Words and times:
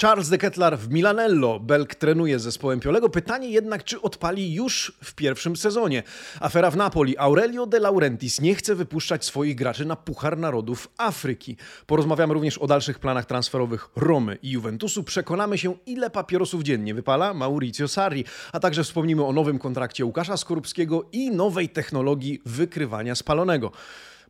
Charles 0.00 0.28
de 0.28 0.38
Kettler 0.38 0.78
w 0.78 0.88
Milanello. 0.90 1.60
Belk 1.60 1.94
trenuje 1.94 2.38
z 2.38 2.42
zespołem 2.42 2.80
Piolego. 2.80 3.08
Pytanie 3.08 3.48
jednak, 3.48 3.84
czy 3.84 4.02
odpali 4.02 4.54
już 4.54 4.92
w 5.04 5.14
pierwszym 5.14 5.56
sezonie. 5.56 6.02
Afera 6.40 6.70
w 6.70 6.76
Napoli. 6.76 7.18
Aurelio 7.18 7.66
de 7.66 7.80
Laurentiis 7.80 8.40
nie 8.40 8.54
chce 8.54 8.74
wypuszczać 8.74 9.24
swoich 9.24 9.56
graczy 9.56 9.84
na 9.84 9.96
Puchar 9.96 10.38
Narodów 10.38 10.88
Afryki. 10.98 11.56
Porozmawiamy 11.86 12.34
również 12.34 12.58
o 12.58 12.66
dalszych 12.66 12.98
planach 12.98 13.26
transferowych 13.26 13.88
Romy 13.96 14.38
i 14.42 14.50
Juventusu. 14.50 15.04
Przekonamy 15.04 15.58
się, 15.58 15.74
ile 15.86 16.10
papierosów 16.10 16.62
dziennie 16.62 16.94
wypala 16.94 17.34
Mauricio 17.34 17.88
Sarri. 17.88 18.24
A 18.52 18.60
także 18.60 18.84
wspomnimy 18.84 19.24
o 19.24 19.32
nowym 19.32 19.58
kontrakcie 19.58 20.04
Łukasza 20.04 20.36
Skorupskiego 20.36 21.04
i 21.12 21.30
nowej 21.30 21.68
technologii 21.68 22.42
wykrywania 22.46 23.14
spalonego. 23.14 23.72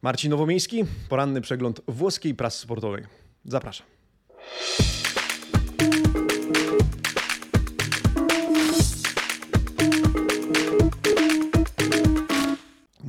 Marcin 0.02 0.30
Nowomiejski, 0.30 0.84
poranny 1.08 1.40
przegląd 1.40 1.80
włoskiej 1.88 2.34
prasy 2.34 2.60
sportowej. 2.60 3.04
Zapraszam. 3.44 3.86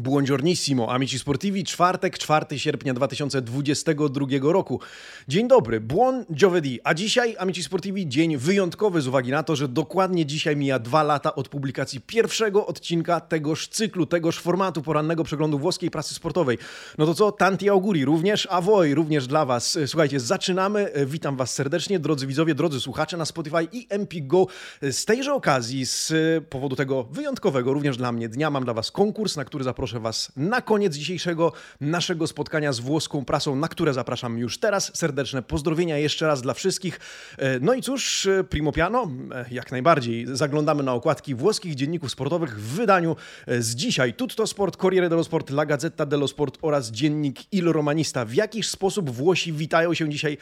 Buongiornissimo, 0.10 0.92
amici 0.92 1.20
sportivi, 1.20 1.64
czwartek, 1.64 2.18
4 2.18 2.60
sierpnia 2.60 2.94
2022 2.94 4.28
roku. 4.42 4.80
Dzień 5.28 5.48
dobry, 5.48 5.82
buon 5.82 6.26
giovedì, 6.34 6.80
a 6.84 6.94
dzisiaj, 6.94 7.36
amici 7.40 7.64
sportivi, 7.64 8.08
dzień 8.08 8.38
wyjątkowy 8.38 9.02
z 9.02 9.08
uwagi 9.08 9.32
na 9.32 9.44
to, 9.44 9.56
że 9.56 9.68
dokładnie 9.68 10.26
dzisiaj 10.26 10.56
mija 10.56 10.80
dwa 10.80 11.04
lata 11.04 11.36
od 11.36 11.50
publikacji 11.50 12.02
pierwszego 12.02 12.66
odcinka 12.66 13.20
tegoż 13.20 13.68
cyklu, 13.68 14.06
tegoż 14.06 14.40
formatu 14.40 14.82
porannego 14.82 15.24
przeglądu 15.24 15.60
włoskiej 15.60 15.92
prasy 15.92 16.14
sportowej. 16.14 16.58
No 16.98 17.06
to 17.06 17.14
co, 17.14 17.32
tanti 17.32 17.70
auguri, 17.70 18.06
również 18.06 18.48
a 18.52 18.62
voi, 18.62 18.94
również 18.94 19.28
dla 19.28 19.46
was. 19.46 19.78
Słuchajcie, 19.86 20.20
zaczynamy, 20.20 20.92
witam 21.06 21.38
was 21.38 21.54
serdecznie, 21.54 22.00
drodzy 22.00 22.28
widzowie, 22.28 22.56
drodzy 22.56 22.80
słuchacze 22.80 23.18
na 23.18 23.26
Spotify 23.26 23.68
i 23.72 23.88
MP 23.90 24.16
Go. 24.22 24.48
Z 24.82 25.06
tejże 25.06 25.34
okazji, 25.34 25.86
z 25.86 26.14
powodu 26.50 26.76
tego 26.76 27.04
wyjątkowego 27.04 27.74
również 27.74 27.98
dla 27.98 28.12
mnie 28.12 28.30
dnia, 28.30 28.50
mam 28.50 28.64
dla 28.64 28.74
was 28.74 28.92
konkurs, 28.92 29.36
na 29.36 29.46
który 29.46 29.64
zaproszę 29.64 29.99
Was 30.00 30.32
na 30.36 30.62
koniec 30.62 30.96
dzisiejszego 30.96 31.52
naszego 31.82 32.28
spotkania 32.28 32.74
z 32.74 32.80
włoską 32.80 33.26
prasą, 33.26 33.56
na 33.56 33.68
które 33.68 33.94
zapraszam 33.94 34.38
już 34.38 34.58
teraz. 34.58 34.92
Serdeczne 34.98 35.42
pozdrowienia 35.42 35.98
jeszcze 35.98 36.28
raz 36.28 36.42
dla 36.42 36.54
wszystkich. 36.54 37.00
E, 37.38 37.60
no 37.60 37.74
i 37.74 37.82
cóż, 37.82 38.26
e, 38.26 38.44
Primo 38.44 38.72
Piano, 38.72 39.12
e, 39.32 39.46
jak 39.52 39.72
najbardziej 39.72 40.26
zaglądamy 40.34 40.84
na 40.84 40.94
okładki 40.94 41.36
włoskich 41.36 41.76
dzienników 41.76 42.12
sportowych 42.12 42.60
w 42.62 42.76
wydaniu 42.76 43.16
z 43.48 43.76
dzisiaj. 43.76 44.14
Tutto 44.14 44.48
Sport, 44.48 44.78
Corriere 44.78 45.10
dello 45.10 45.24
Sport, 45.24 45.50
La 45.50 45.66
Gazzetta 45.66 46.06
dello 46.06 46.28
Sport 46.28 46.58
oraz 46.62 46.92
dziennik 46.92 47.54
Il 47.54 47.72
Romanista. 47.72 48.26
W 48.26 48.34
jakiś 48.34 48.68
sposób 48.68 49.10
Włosi 49.10 49.54
witają 49.54 49.94
się 49.94 50.10
dzisiaj 50.10 50.38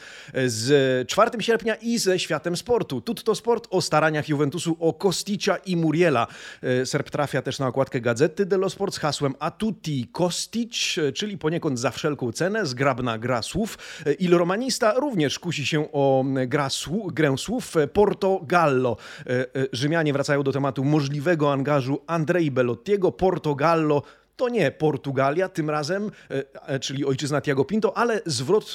z 0.46 1.08
4 1.08 1.42
sierpnia 1.42 1.74
i 1.74 1.98
ze 1.98 2.18
światem 2.18 2.56
sportu. 2.56 3.00
Tutto 3.00 3.34
Sport 3.34 3.68
o 3.70 3.82
staraniach 3.82 4.28
Juventusu 4.28 4.76
o 4.80 4.92
Kosticia 4.92 5.56
i 5.56 5.76
Muriela. 5.76 6.26
Serb 6.84 7.10
trafia 7.10 7.42
też 7.42 7.58
na 7.58 7.66
okładkę 7.66 8.00
Gazety 8.00 8.46
dello 8.46 8.70
Sport 8.70 8.94
z 8.94 8.98
hasłem 8.98 9.34
a 9.48 9.50
tutti 9.50 10.08
Kostic, 10.12 10.96
czyli 11.14 11.38
poniekąd 11.38 11.78
za 11.78 11.90
wszelką 11.90 12.32
cenę, 12.32 12.66
zgrabna 12.66 13.18
gra 13.18 13.42
słów. 13.42 13.78
Il 14.18 14.34
Romanista 14.34 14.94
również 14.94 15.38
kusi 15.38 15.66
się 15.66 15.92
o 15.92 16.24
gra 16.46 16.70
słów, 16.70 17.14
grę 17.14 17.38
słów 17.38 17.74
Portogallo. 17.92 18.96
Rzymianie 19.72 20.12
wracają 20.12 20.42
do 20.42 20.52
tematu 20.52 20.84
możliwego 20.84 21.52
angażu 21.52 22.00
Andrei 22.06 22.50
Bellottiego. 22.50 23.12
Portogallo 23.12 24.02
to 24.38 24.48
nie 24.48 24.70
Portugalia 24.70 25.48
tym 25.48 25.70
razem, 25.70 26.10
e, 26.30 26.44
e, 26.66 26.80
czyli 26.80 27.04
ojczyzna 27.04 27.40
Tiago 27.40 27.64
Pinto, 27.64 27.96
ale 27.96 28.20
zwrot 28.26 28.72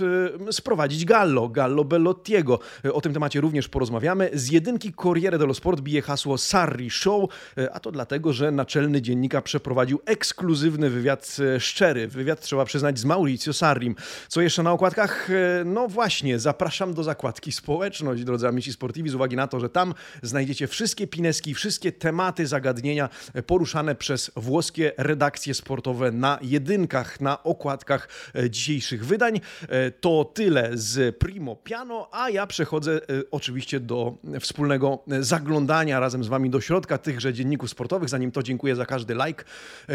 e, 0.50 0.54
sprowadzić 0.54 1.06
Gallo, 1.06 1.50
Gallo 1.50 1.84
Bellottiego. 1.84 2.60
O 2.94 3.02
tym 3.02 3.14
temacie 3.14 3.42
również 3.42 3.70
porozmawiamy. 3.70 4.30
Z 4.34 4.52
jedynki 4.52 4.94
Corriere 4.94 5.38
dello 5.38 5.54
Sport 5.54 5.82
bije 5.82 6.02
hasło 6.02 6.38
Sarri 6.38 6.90
Show, 6.90 7.30
a 7.74 7.80
to 7.80 7.92
dlatego, 7.92 8.34
że 8.34 8.52
naczelny 8.52 9.02
dziennika 9.02 9.42
przeprowadził 9.42 10.00
ekskluzywny 10.06 10.90
wywiad 10.90 11.38
szczery. 11.60 12.08
Wywiad 12.08 12.42
trzeba 12.42 12.66
przyznać 12.66 13.00
z 13.00 13.06
Mauricio 13.06 13.54
Sarrim. 13.54 13.96
Co 14.28 14.42
jeszcze 14.42 14.64
na 14.64 14.72
okładkach? 14.72 15.30
No 15.66 15.88
właśnie, 15.88 16.40
zapraszam 16.40 16.94
do 16.94 17.04
zakładki 17.04 17.52
społeczność, 17.52 18.24
drodzy 18.24 18.48
amici 18.48 18.74
sportivi, 18.74 19.10
z 19.10 19.16
uwagi 19.16 19.36
na 19.36 19.48
to, 19.48 19.60
że 19.60 19.70
tam 19.70 19.94
znajdziecie 20.22 20.68
wszystkie 20.68 21.08
pineski, 21.08 21.54
wszystkie 21.54 21.92
tematy, 21.92 22.48
zagadnienia 22.48 23.10
poruszane 23.48 23.96
przez 23.96 24.32
włoskie 24.36 24.92
redakcje 24.98 25.53
sportowe 25.54 26.12
na 26.12 26.40
jedynkach, 26.42 27.22
na 27.22 27.44
okładkach 27.44 28.08
e, 28.36 28.50
dzisiejszych 28.50 29.06
wydań. 29.06 29.42
E, 29.70 29.92
to 29.92 30.32
tyle 30.34 30.70
z 30.74 31.18
Primo 31.18 31.56
Piano, 31.56 32.10
a 32.12 32.30
ja 32.30 32.48
przechodzę 32.48 32.96
e, 32.96 33.00
oczywiście 33.32 33.80
do 33.80 34.18
wspólnego 34.40 35.04
zaglądania 35.20 36.00
razem 36.00 36.24
z 36.24 36.28
Wami 36.28 36.50
do 36.50 36.62
środka 36.62 36.98
tychże 36.98 37.34
dzienników 37.34 37.70
sportowych. 37.70 38.10
Zanim 38.10 38.32
to 38.32 38.44
dziękuję 38.44 38.76
za 38.76 38.86
każdy 38.86 39.16
like, 39.26 39.44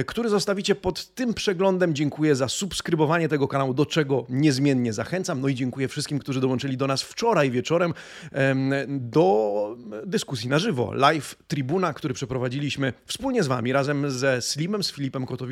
który 0.07 0.29
zostawicie 0.29 0.75
pod 0.75 1.15
tym 1.15 1.35
przeglądem. 1.35 1.95
Dziękuję 1.95 2.37
za 2.37 2.49
subskrybowanie 2.49 3.29
tego 3.29 3.49
kanału, 3.49 3.75
do 3.75 3.87
czego 3.87 4.27
niezmiennie 4.29 4.93
zachęcam. 4.93 5.41
No 5.41 5.49
i 5.49 5.55
dziękuję 5.55 5.89
wszystkim, 5.89 6.19
którzy 6.19 6.41
dołączyli 6.41 6.77
do 6.77 6.87
nas 6.87 7.03
wczoraj 7.03 7.51
wieczorem 7.51 7.95
do 8.89 9.77
dyskusji 10.07 10.49
na 10.49 10.59
żywo. 10.59 10.93
Live 10.95 11.37
Tribuna, 11.49 11.93
który 11.93 12.15
przeprowadziliśmy 12.15 12.93
wspólnie 13.07 13.43
z 13.43 13.47
Wami, 13.47 13.73
razem 13.73 14.11
ze 14.11 14.43
Slimem, 14.43 14.83
z 14.83 14.93
Filipem 14.93 15.27
Kotowiczem 15.27 15.48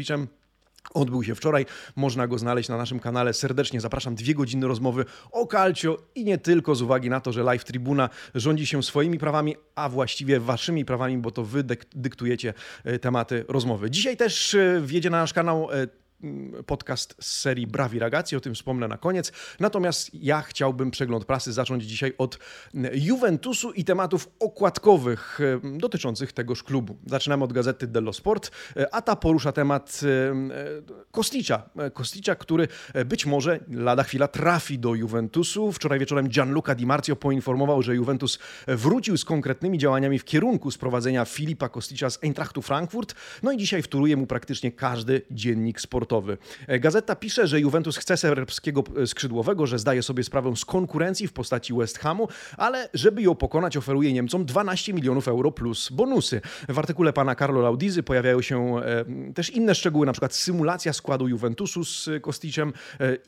Odbył 0.95 1.25
się 1.25 1.35
wczoraj, 1.35 1.67
można 1.97 2.27
go 2.27 2.39
znaleźć 2.39 2.69
na 2.69 2.77
naszym 2.77 3.01
kanale. 3.01 3.35
Serdecznie 3.35 3.81
zapraszam. 3.81 4.15
Dwie 4.15 4.35
godziny 4.35 4.67
rozmowy 4.67 5.05
o 5.33 5.47
Calcio 5.47 5.99
i 6.15 6.25
nie 6.25 6.39
tylko 6.39 6.75
z 6.75 6.83
uwagi 6.83 7.11
na 7.11 7.21
to, 7.21 7.33
że 7.33 7.43
Live 7.43 7.65
Tribuna 7.65 8.09
rządzi 8.35 8.67
się 8.67 8.83
swoimi 8.83 9.19
prawami, 9.19 9.57
a 9.75 9.89
właściwie 9.89 10.41
waszymi 10.41 10.85
prawami, 10.85 11.19
bo 11.19 11.31
to 11.31 11.45
wy 11.45 11.65
dyktujecie 11.95 12.55
e, 12.85 12.99
tematy 12.99 13.45
rozmowy. 13.49 13.91
Dzisiaj 13.91 14.17
też 14.17 14.55
e, 14.55 14.81
wjedzie 14.85 15.11
na 15.11 15.21
nasz 15.21 15.33
kanał 15.33 15.69
e, 15.73 15.87
podcast 16.67 17.15
z 17.21 17.41
serii 17.41 17.67
Brawi 17.67 17.99
Ragazzi, 17.99 18.37
o 18.37 18.41
tym 18.41 18.55
wspomnę 18.55 18.89
na 18.89 18.99
koniec. 18.99 19.33
Natomiast 19.61 20.11
ja 20.15 20.43
chciałbym 20.43 20.91
przegląd 20.91 21.25
prasy 21.25 21.53
zacząć 21.53 21.85
dzisiaj 21.85 22.13
od 22.19 22.39
mm, 22.75 22.93
Juventusu 22.95 23.73
i 23.73 23.85
tematów 23.85 24.29
okładkowych 24.41 25.39
mm, 25.41 25.79
dotyczących 25.79 26.33
tegoż 26.33 26.63
klubu. 26.63 26.97
Zaczynamy 27.07 27.45
od 27.45 27.53
gazety 27.53 27.87
Dello 27.87 28.13
Sport, 28.13 28.51
e, 28.77 28.95
a 28.95 29.03
ta 29.03 29.17
porusza 29.17 29.53
temat 29.53 30.01
e, 30.03 30.35
Kosticza. 31.11 31.63
E, 31.79 31.91
Kosticza, 31.91 32.35
który 32.35 32.69
być 33.07 33.27
może 33.27 33.61
lada 33.71 34.03
chwila 34.03 34.29
trafi 34.29 34.79
do 34.79 34.95
Juventusu. 34.95 35.73
Wczoraj 35.73 35.99
wieczorem 35.99 36.29
Gianluca 36.29 36.75
Di 36.75 36.87
Marzio 36.87 37.17
poinformował, 37.17 37.83
że 37.83 37.95
Juventus 37.95 38.39
wrócił 38.67 39.17
z 39.17 39.25
konkretnymi 39.25 39.79
działaniami 39.79 40.19
w 40.19 40.25
kierunku 40.25 40.71
sprowadzenia 40.71 41.25
Filipa 41.25 41.69
Kosticza 41.69 42.11
z 42.11 42.25
Eintrachtu 42.25 42.63
Frankfurt. 42.63 43.15
No 43.43 43.53
i 43.53 43.57
dzisiaj 43.57 43.83
wtóruje 43.83 44.17
mu 44.17 44.27
praktycznie 44.27 44.73
każdy 44.73 45.23
dziennik 45.31 45.81
sportowy 45.81 46.06
sportowy. 46.07 46.39
E, 46.67 46.79
gazeta 46.79 47.17
pisze, 47.17 47.47
że 47.47 47.61
Juventus 47.61 47.97
chce 47.97 48.17
serbskiego 48.17 48.85
e, 49.03 49.07
skrzydłowego, 49.07 49.67
że 49.67 49.79
zdaje 49.79 50.03
sobie 50.03 50.25
sprawę 50.25 50.57
z 50.57 50.65
konkurencji 50.65 51.29
w 51.29 51.33
postaci 51.33 51.75
West 51.75 51.99
Hamu, 51.99 52.29
ale 52.57 52.89
żeby 52.95 53.23
ją 53.23 53.35
pokonać 53.35 53.77
oferuje 53.77 54.13
Niemcom 54.13 54.45
12 54.45 54.93
milionów 54.93 55.29
euro 55.29 55.53
plus 55.53 55.91
bonusy. 55.91 56.41
W 56.69 56.79
artykule 56.79 57.13
pana 57.13 57.35
Carlo 57.35 57.61
Laudizy 57.61 58.03
pojawiają 58.03 58.43
się 58.43 58.79
e, 58.79 59.05
też 59.35 59.51
inne 59.51 59.75
szczegóły, 59.75 60.07
na 60.07 60.13
przykład 60.13 60.35
symulacja 60.35 60.93
składu 60.93 61.29
Juventusu 61.29 61.85
z 61.85 62.09
Kosticem 62.23 62.73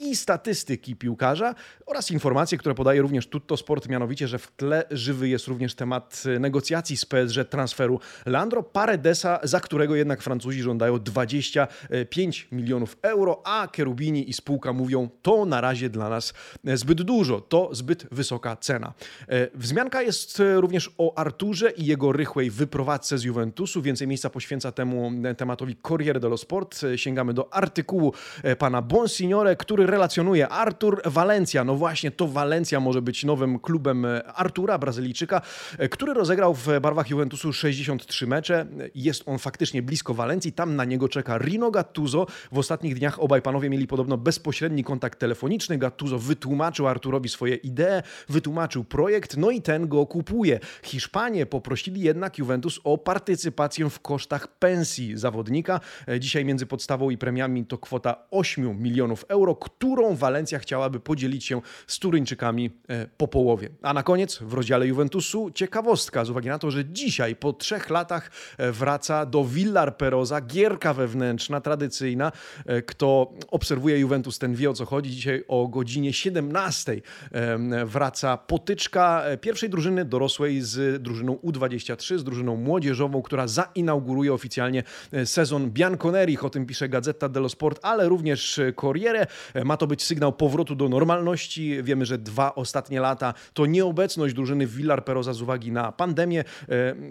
i 0.01 0.17
statystyki 0.17 0.97
piłkarza 0.97 1.55
oraz 1.87 2.11
informacje, 2.11 2.59
które 2.59 2.75
podaje 2.75 3.03
również 3.03 3.27
Tutto 3.27 3.57
Sport, 3.57 3.89
mianowicie, 3.89 4.29
że 4.29 4.39
w 4.39 4.53
tle 4.57 4.85
żywy 4.91 5.29
jest 5.29 5.47
również 5.47 5.75
temat 5.75 6.23
negocjacji 6.41 6.97
z 6.97 7.05
PSG 7.05 7.45
transferu 7.51 8.01
Leandro 8.27 8.63
Paredesa, 8.63 9.41
za 9.43 9.61
którego 9.61 9.97
jednak 9.97 10.23
Francuzi 10.23 10.63
żądają 10.63 10.99
25 10.99 12.49
milionów 12.53 12.68
milionów 12.69 12.97
euro, 13.03 13.43
a 13.45 13.69
Kerubini 13.73 14.31
i 14.31 14.33
spółka 14.33 14.73
mówią, 14.73 15.09
to 15.23 15.45
na 15.45 15.61
razie 15.61 15.91
dla 15.91 16.09
nas 16.09 16.35
zbyt 16.75 17.03
dużo, 17.03 17.41
to 17.41 17.71
zbyt 17.73 18.07
wysoka 18.13 18.57
cena. 18.57 18.93
E, 19.29 19.49
wzmianka 19.55 20.03
jest 20.03 20.41
e, 20.41 20.61
również 20.61 20.91
o 20.99 21.19
Arturze 21.19 21.71
i 21.71 21.87
jego 21.87 22.13
rychłej 22.13 22.51
wyprowadzce 22.51 23.19
z 23.19 23.25
Juventusu. 23.25 23.83
Więcej 23.83 24.09
miejsca 24.09 24.31
poświęca 24.31 24.73
temu 24.73 25.13
e, 25.25 25.35
tematowi 25.35 25.77
Corriere 25.77 26.21
dello 26.21 26.37
Sport. 26.37 26.81
Sięgamy 26.97 27.35
do 27.35 27.55
artykułu 27.55 28.13
pana 28.59 28.83
Bonsignore, 28.83 29.57
który 29.57 29.87
relacjonuje 29.87 30.49
Artur 30.49 31.03
Valencia. 31.05 31.65
No 31.65 31.75
właśnie, 31.75 32.11
to 32.11 32.29
Valencia 32.29 32.81
może 32.81 33.03
być 33.03 33.25
nowym 33.25 33.59
klubem 33.59 34.07
Artura, 34.35 34.79
Brazylijczyka, 34.79 35.41
który 35.91 36.15
rozegrał 36.15 36.55
w 36.55 36.67
barwach 36.81 37.11
Juventusu 37.11 37.53
63 37.53 38.27
mecze. 38.27 38.67
Jest 38.95 39.23
on 39.27 39.39
faktycznie 39.39 39.83
blisko 39.83 40.15
Walencji. 40.15 40.53
Tam 40.53 40.77
na 40.77 40.85
niego 40.85 41.09
czeka 41.09 41.39
Rino 41.39 41.71
Gattuso, 41.71 42.27
W 42.53 42.58
ostatnich 42.59 42.99
dniach 42.99 43.23
obaj 43.23 43.43
panowie 43.43 43.71
mieli 43.71 43.87
podobno 43.87 44.17
bezpośredni 44.17 44.85
kontakt 44.85 45.19
telefoniczny. 45.19 45.79
Gattuso 45.79 46.19
wytłumaczył 46.19 46.89
Arturowi 46.89 47.29
swoje 47.29 47.55
idee, 47.55 48.03
wytłumaczył 48.29 48.85
projekt, 48.85 49.37
no 49.37 49.51
i 49.51 49.63
ten 49.63 49.89
go 49.89 50.07
kupuje. 50.07 50.61
Hiszpanie 50.83 51.47
poprosili 51.47 52.01
jednak 52.01 52.39
Juventus 52.39 52.81
o 52.85 52.99
partycypację 52.99 53.91
w 53.91 54.01
kosztach 54.01 54.59
pensji 54.59 55.17
zawodnika. 55.17 55.81
E, 56.09 56.21
dzisiaj 56.21 56.45
między 56.45 56.67
podstawą 56.67 57.11
i 57.11 57.19
premiami 57.19 57.65
to 57.67 57.79
kwota 57.79 58.17
8 58.31 58.83
milionów 58.83 59.25
euro, 59.29 59.55
którą 59.55 60.15
Walencja 60.15 60.59
chciałaby 60.59 61.01
podzielić 61.01 61.45
się 61.45 61.61
z 61.87 61.99
Turyńczykami 61.99 62.71
e, 62.89 63.07
po 63.17 63.29
połowie. 63.29 63.69
A 63.83 63.93
na 63.93 64.03
koniec 64.03 64.39
w 64.39 64.55
rozdziale 64.55 64.87
Juventusu 64.87 65.51
ciekawostka 65.51 66.25
z 66.25 66.31
uwagi 66.31 66.49
na 66.49 66.59
to, 66.59 66.71
że 66.71 66.85
dzisiaj 66.85 67.37
po 67.37 67.53
trzech 67.53 67.91
latach 67.91 68.31
e, 68.59 68.73
wraca 68.73 69.27
do 69.27 69.45
Villar 69.45 69.97
Peroza 69.97 70.41
gierka 70.41 70.95
wewnętrzna, 70.95 71.61
tradycyjna. 71.61 72.33
Kto 72.87 73.33
obserwuje 73.51 73.99
Juventus, 73.99 74.39
ten 74.39 74.55
wie 74.55 74.71
o 74.71 74.75
co 74.75 74.85
chodzi. 74.85 75.11
Dzisiaj 75.11 75.45
o 75.49 75.69
godzinie 75.69 76.13
17 76.13 77.01
wraca 77.87 78.37
potyczka 78.37 79.25
pierwszej 79.41 79.71
drużyny 79.71 80.05
dorosłej 80.05 80.61
z 80.61 81.03
drużyną 81.03 81.35
U23, 81.35 82.19
z 82.19 82.25
drużyną 82.25 82.57
młodzieżową, 82.57 83.23
która 83.23 83.47
zainauguruje 83.47 84.33
oficjalnie 84.33 84.83
sezon 85.25 85.71
Bianconerich. 85.71 86.45
O 86.45 86.51
tym 86.51 86.67
pisze 86.67 86.89
Gazeta 86.89 87.29
dello 87.29 87.49
Sport, 87.49 87.81
ale 87.83 88.09
również 88.09 88.61
Corriere. 88.81 89.27
Ma 89.65 89.77
to 89.77 89.87
być 89.87 90.03
sygnał 90.03 90.33
powrotu 90.33 90.75
do 90.75 90.89
normalności. 90.89 91.83
Wiemy, 91.83 92.07
że 92.07 92.19
dwa 92.19 92.55
ostatnie 92.55 93.01
lata 93.01 93.35
to 93.55 93.67
nieobecność 93.67 94.35
drużyny 94.35 94.67
Villar 94.67 95.05
Peroza 95.05 95.33
z 95.33 95.43
uwagi 95.43 95.73
na 95.73 95.93
pandemię. 95.93 96.45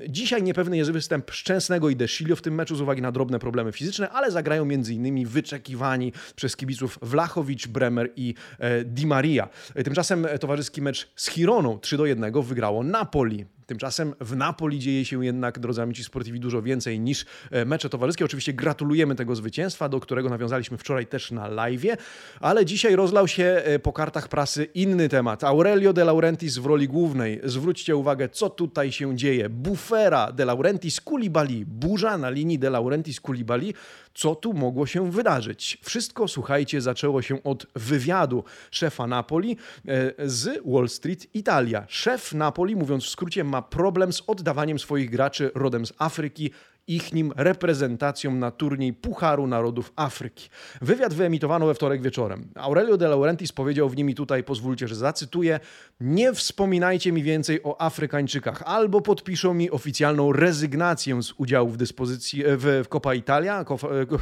Dzisiaj 0.09 0.43
niepewny 0.43 0.77
jest 0.77 0.91
występ 0.91 1.31
Szczęsnego 1.31 1.89
i 1.89 1.95
Desilio 1.95 2.35
w 2.35 2.41
tym 2.41 2.55
meczu 2.55 2.75
z 2.75 2.81
uwagi 2.81 3.01
na 3.01 3.11
drobne 3.11 3.39
problemy 3.39 3.71
fizyczne, 3.71 4.09
ale 4.09 4.31
zagrają 4.31 4.63
m.in. 4.63 5.26
wyczekiwani 5.27 6.13
przez 6.35 6.55
kibiców 6.55 6.99
Wlachowicz, 7.01 7.67
Bremer 7.67 8.11
i 8.15 8.33
e, 8.59 8.83
Di 8.85 9.05
Maria. 9.05 9.49
Tymczasem 9.83 10.27
towarzyski 10.39 10.81
mecz 10.81 11.11
z 11.15 11.29
Chironą 11.29 11.79
3 11.79 11.97
do 11.97 12.05
1 12.05 12.41
wygrało 12.41 12.83
Napoli. 12.83 13.56
Tymczasem 13.67 14.13
w 14.21 14.35
Napoli 14.35 14.79
dzieje 14.79 15.05
się 15.05 15.25
jednak, 15.25 15.59
drodzy 15.59 15.81
amici 15.81 16.03
sportivi, 16.03 16.39
dużo 16.39 16.61
więcej 16.61 16.99
niż 16.99 17.25
e, 17.51 17.65
mecze 17.65 17.89
towarzyskie. 17.89 18.25
Oczywiście 18.25 18.53
gratulujemy 18.53 19.15
tego 19.15 19.35
zwycięstwa, 19.35 19.89
do 19.89 19.99
którego 19.99 20.29
nawiązaliśmy 20.29 20.77
wczoraj 20.77 21.07
też 21.07 21.31
na 21.31 21.47
live, 21.47 21.97
ale 22.39 22.65
dzisiaj 22.65 22.95
rozlał 22.95 23.27
się 23.27 23.43
e, 23.43 23.79
po 23.79 23.93
kartach 23.93 24.27
prasy 24.27 24.63
inny 24.63 25.09
temat. 25.09 25.43
Aurelio 25.43 25.93
De 25.93 26.05
Laurentiis 26.05 26.57
w 26.57 26.65
roli 26.65 26.87
głównej. 26.87 27.41
Zwróćcie 27.43 27.95
uwagę, 27.95 28.29
co 28.29 28.49
tutaj 28.49 28.91
się 28.91 29.15
dzieje. 29.15 29.49
Bufera 29.49 30.31
De 30.31 30.45
Laurentiis 30.45 31.01
Koulibaly, 31.01 31.65
burza 31.65 32.17
na 32.17 32.29
linii 32.29 32.59
De 32.59 32.69
Laurentiis 32.69 33.21
Koulibaly. 33.21 33.73
Co 34.13 34.35
tu 34.35 34.53
mogło 34.53 34.85
się 34.85 35.11
wydarzyć? 35.11 35.77
Wszystko, 35.83 36.27
słuchajcie, 36.27 36.81
zaczęło 36.81 37.21
się 37.21 37.43
od 37.43 37.67
wywiadu 37.75 38.43
szefa 38.71 39.07
Napoli 39.07 39.57
e, 39.87 40.29
z 40.29 40.61
Wall 40.65 40.89
Street 40.89 41.35
Italia. 41.35 41.85
Szef 41.87 42.33
Napoli, 42.33 42.75
mówiąc 42.75 43.03
w 43.03 43.09
skrócie, 43.09 43.43
ma 43.43 43.56
problem 43.61 44.13
z 44.13 44.23
oddawaniem 44.27 44.79
swoich 44.79 45.09
graczy 45.09 45.51
rodem 45.55 45.85
z 45.85 45.93
Afryki 45.97 46.51
ich 46.87 47.13
nim 47.13 47.33
reprezentacją 47.35 48.35
na 48.35 48.51
turniej 48.51 48.93
Pucharu 48.93 49.47
Narodów 49.47 49.93
Afryki. 49.95 50.49
Wywiad 50.81 51.13
wyemitowano 51.13 51.67
we 51.67 51.73
wtorek 51.73 52.01
wieczorem. 52.01 52.47
Aurelio 52.55 52.97
de 52.97 53.07
Laurentiis 53.07 53.51
powiedział 53.51 53.89
w 53.89 53.97
nim 53.97 54.09
i 54.09 54.15
tutaj 54.15 54.43
pozwólcie, 54.43 54.87
że 54.87 54.95
zacytuję: 54.95 55.59
Nie 55.99 56.33
wspominajcie 56.33 57.11
mi 57.11 57.23
więcej 57.23 57.63
o 57.63 57.81
Afrykańczykach, 57.81 58.63
albo 58.65 59.01
podpiszą 59.01 59.53
mi 59.53 59.71
oficjalną 59.71 60.33
rezygnację 60.33 61.23
z 61.23 61.33
udziału 61.37 61.69
w 61.69 61.77
dyspozycji 61.77 62.43
w, 62.45 62.81
w 62.85 62.87
Copa 62.87 63.13
Italia, 63.13 63.65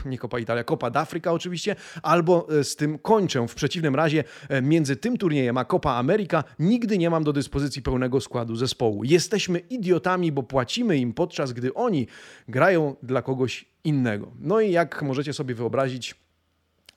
e, 0.05 0.09
nie 0.09 0.17
Copa 0.17 0.39
Italia, 0.39 0.63
Copa 0.63 0.91
d'Africa 0.91 1.29
oczywiście, 1.29 1.75
albo 2.03 2.47
e, 2.59 2.63
z 2.63 2.75
tym 2.75 2.99
kończę. 2.99 3.47
W 3.47 3.55
przeciwnym 3.55 3.95
razie 3.95 4.23
e, 4.49 4.61
między 4.61 4.95
tym 4.95 5.17
turniejem 5.17 5.57
a 5.57 5.65
Copa 5.65 5.91
America 5.91 6.43
nigdy 6.59 6.97
nie 6.97 7.09
mam 7.09 7.23
do 7.23 7.33
dyspozycji 7.33 7.81
pełnego 7.81 8.21
składu 8.21 8.55
zespołu. 8.55 9.03
Jesteśmy 9.03 9.59
idiotami, 9.59 10.31
bo 10.31 10.43
płacimy 10.43 10.97
im 10.97 11.13
podczas 11.13 11.53
gdy 11.53 11.73
oni 11.73 12.07
grają 12.55 12.95
dla 13.03 13.21
kogoś 13.21 13.65
innego. 13.83 14.31
No 14.39 14.61
i 14.61 14.71
jak 14.71 15.01
możecie 15.01 15.33
sobie 15.33 15.55
wyobrazić, 15.55 16.15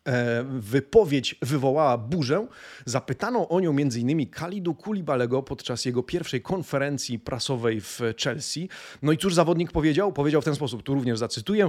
e, 0.04 0.44
wypowiedź 0.44 1.36
wywołała 1.42 1.98
burzę. 1.98 2.46
Zapytano 2.84 3.48
o 3.48 3.60
nią 3.60 3.70
m.in. 3.70 4.30
Kalidu 4.30 4.74
Kulibalego 4.74 5.42
podczas 5.42 5.84
jego 5.84 6.02
pierwszej 6.02 6.42
konferencji 6.42 7.18
prasowej 7.18 7.80
w 7.80 8.00
Chelsea. 8.22 8.68
No 9.02 9.12
i 9.12 9.18
cóż 9.18 9.34
zawodnik 9.34 9.72
powiedział? 9.72 10.12
Powiedział 10.12 10.42
w 10.42 10.44
ten 10.44 10.54
sposób, 10.54 10.82
tu 10.82 10.94
również 10.94 11.18
zacytuję. 11.18 11.68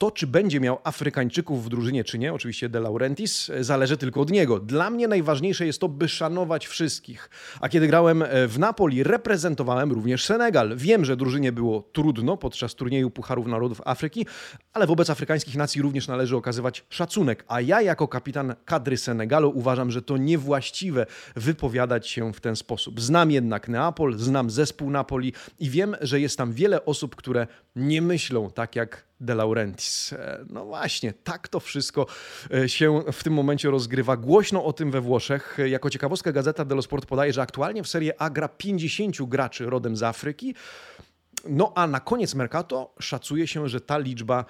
To, 0.00 0.10
czy 0.10 0.26
będzie 0.26 0.60
miał 0.60 0.78
Afrykańczyków 0.84 1.64
w 1.64 1.68
drużynie, 1.68 2.04
czy 2.04 2.18
nie, 2.18 2.34
oczywiście 2.34 2.68
De 2.68 2.80
Laurentiis, 2.80 3.50
e, 3.50 3.64
zależy 3.64 3.96
tylko 3.96 4.20
od 4.20 4.30
niego. 4.30 4.60
Dla 4.60 4.90
mnie 4.90 5.08
najważniejsze 5.08 5.66
jest 5.66 5.80
to, 5.80 5.88
by 5.88 6.08
szanować 6.08 6.66
wszystkich. 6.66 7.30
A 7.60 7.68
kiedy 7.68 7.86
grałem 7.86 8.22
e, 8.22 8.48
w 8.48 8.58
Napoli, 8.58 9.02
reprezentowałem 9.02 9.92
również 9.92 10.24
Senegal. 10.24 10.76
Wiem, 10.76 11.04
że 11.04 11.16
drużynie 11.16 11.52
było 11.52 11.82
trudno 11.92 12.36
podczas 12.36 12.74
turnieju 12.74 13.10
Pucharów 13.10 13.46
Narodów 13.46 13.80
Afryki, 13.84 14.26
ale 14.72 14.86
wobec 14.86 15.10
afrykańskich 15.10 15.56
nacji 15.56 15.82
również 15.82 16.08
należy 16.08 16.36
okazywać 16.36 16.84
szacunek. 16.88 17.44
A 17.48 17.60
ja, 17.60 17.82
jako 17.82 18.08
kapitan 18.08 18.54
kadry 18.64 18.96
Senegalu, 18.96 19.52
uważam, 19.54 19.90
że 19.90 20.02
to 20.02 20.16
niewłaściwe 20.16 21.06
wypowiadać 21.36 22.08
się 22.08 22.32
w 22.32 22.40
ten 22.40 22.56
sposób. 22.56 23.00
Znam 23.00 23.30
jednak 23.30 23.68
Neapol, 23.68 24.18
znam 24.18 24.50
zespół 24.50 24.90
Napoli 24.90 25.32
i 25.58 25.70
wiem, 25.70 25.96
że 26.00 26.20
jest 26.20 26.38
tam 26.38 26.52
wiele 26.52 26.84
osób, 26.84 27.16
które 27.16 27.46
nie 27.76 28.02
myślą 28.02 28.50
tak 28.50 28.76
jak 28.76 29.09
De 29.20 29.34
Laurentiis. 29.34 30.12
E, 30.12 30.44
no 30.50 30.64
właśnie, 30.64 31.12
tak 31.12 31.48
to 31.48 31.60
wszystko 31.60 32.06
e, 32.54 32.68
się 32.68 33.02
w 33.12 33.24
tym 33.24 33.32
momencie 33.32 33.70
rozgrywa. 33.70 34.16
Głośno 34.16 34.64
o 34.64 34.72
tym 34.72 34.90
we 34.90 35.00
Włoszech. 35.00 35.58
Jako 35.66 35.90
ciekawostka 35.90 36.32
Gazeta 36.32 36.64
dello 36.64 36.82
Sport 36.82 37.06
podaje, 37.06 37.32
że 37.32 37.42
aktualnie 37.42 37.82
w 37.82 37.88
Serie 37.88 38.20
A 38.22 38.30
gra 38.30 38.48
50 38.48 39.22
graczy 39.22 39.66
rodem 39.70 39.96
z 39.96 40.02
Afryki. 40.02 40.54
No 41.48 41.72
a 41.74 41.86
na 41.86 42.00
koniec 42.00 42.34
Mercato 42.34 42.94
szacuje 43.00 43.46
się, 43.46 43.68
że 43.68 43.80
ta 43.80 43.98
liczba 43.98 44.44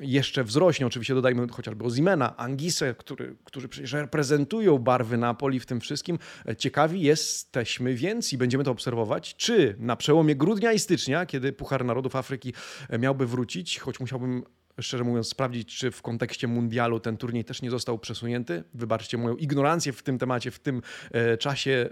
jeszcze 0.00 0.44
wzrośnie. 0.44 0.86
Oczywiście 0.86 1.14
dodajmy 1.14 1.48
chociażby 1.48 1.84
Ozimena, 1.84 2.36
Angisę, 2.36 2.94
który, 2.94 3.36
którzy 3.44 3.68
przecież 3.68 3.92
reprezentują 3.92 4.78
barwy 4.78 5.16
Napoli 5.16 5.60
w 5.60 5.66
tym 5.66 5.80
wszystkim. 5.80 6.18
Ciekawi 6.58 7.00
jesteśmy 7.00 7.94
więc 7.94 8.32
i 8.32 8.38
będziemy 8.38 8.64
to 8.64 8.70
obserwować, 8.70 9.36
czy 9.36 9.76
na 9.78 9.96
przełomie 9.96 10.36
grudnia 10.36 10.72
i 10.72 10.78
stycznia, 10.78 11.26
kiedy 11.26 11.52
Puchar 11.52 11.84
Narodów 11.84 12.16
Afryki 12.16 12.52
miałby 12.98 13.26
wrócić, 13.26 13.78
choć 13.78 14.00
musiałbym 14.00 14.42
szczerze 14.80 15.04
mówiąc, 15.04 15.28
sprawdzić, 15.28 15.76
czy 15.76 15.90
w 15.90 16.02
kontekście 16.02 16.48
mundialu 16.48 17.00
ten 17.00 17.16
turniej 17.16 17.44
też 17.44 17.62
nie 17.62 17.70
został 17.70 17.98
przesunięty. 17.98 18.64
Wybaczcie 18.74 19.18
moją 19.18 19.36
ignorancję 19.36 19.92
w 19.92 20.02
tym 20.02 20.18
temacie, 20.18 20.50
w 20.50 20.58
tym 20.58 20.82
e, 21.10 21.36
czasie 21.36 21.88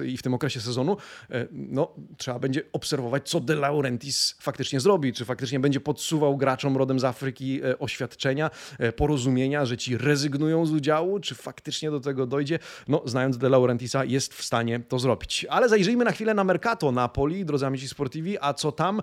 e, 0.00 0.06
i 0.06 0.16
w 0.16 0.22
tym 0.22 0.34
okresie 0.34 0.60
sezonu. 0.60 0.96
E, 1.30 1.46
no, 1.52 1.94
trzeba 2.16 2.38
będzie 2.38 2.62
obserwować, 2.72 3.28
co 3.28 3.40
De 3.40 3.54
Laurentiis 3.54 4.36
faktycznie 4.40 4.80
zrobi. 4.80 5.12
Czy 5.12 5.24
faktycznie 5.24 5.60
będzie 5.60 5.80
podsuwał 5.80 6.36
graczom 6.36 6.76
rodem 6.76 7.00
z 7.00 7.04
Afryki 7.04 7.60
oświadczenia, 7.78 8.50
porozumienia, 8.96 9.66
że 9.66 9.76
ci 9.76 9.96
rezygnują 9.96 10.66
z 10.66 10.72
udziału, 10.72 11.20
czy 11.20 11.34
faktycznie 11.34 11.90
do 11.90 12.00
tego 12.00 12.26
dojdzie. 12.26 12.58
No, 12.88 13.02
znając 13.04 13.38
De 13.38 13.48
Laurentisa, 13.48 14.04
jest 14.04 14.34
w 14.34 14.44
stanie 14.44 14.80
to 14.80 14.98
zrobić. 14.98 15.46
Ale 15.50 15.68
zajrzyjmy 15.68 16.04
na 16.04 16.12
chwilę 16.12 16.34
na 16.34 16.44
Mercato 16.44 16.92
Napoli, 16.92 17.44
drodzy 17.44 17.66
amici 17.66 17.88
sportivi, 17.88 18.36
a 18.40 18.54
co 18.54 18.72
tam? 18.72 19.02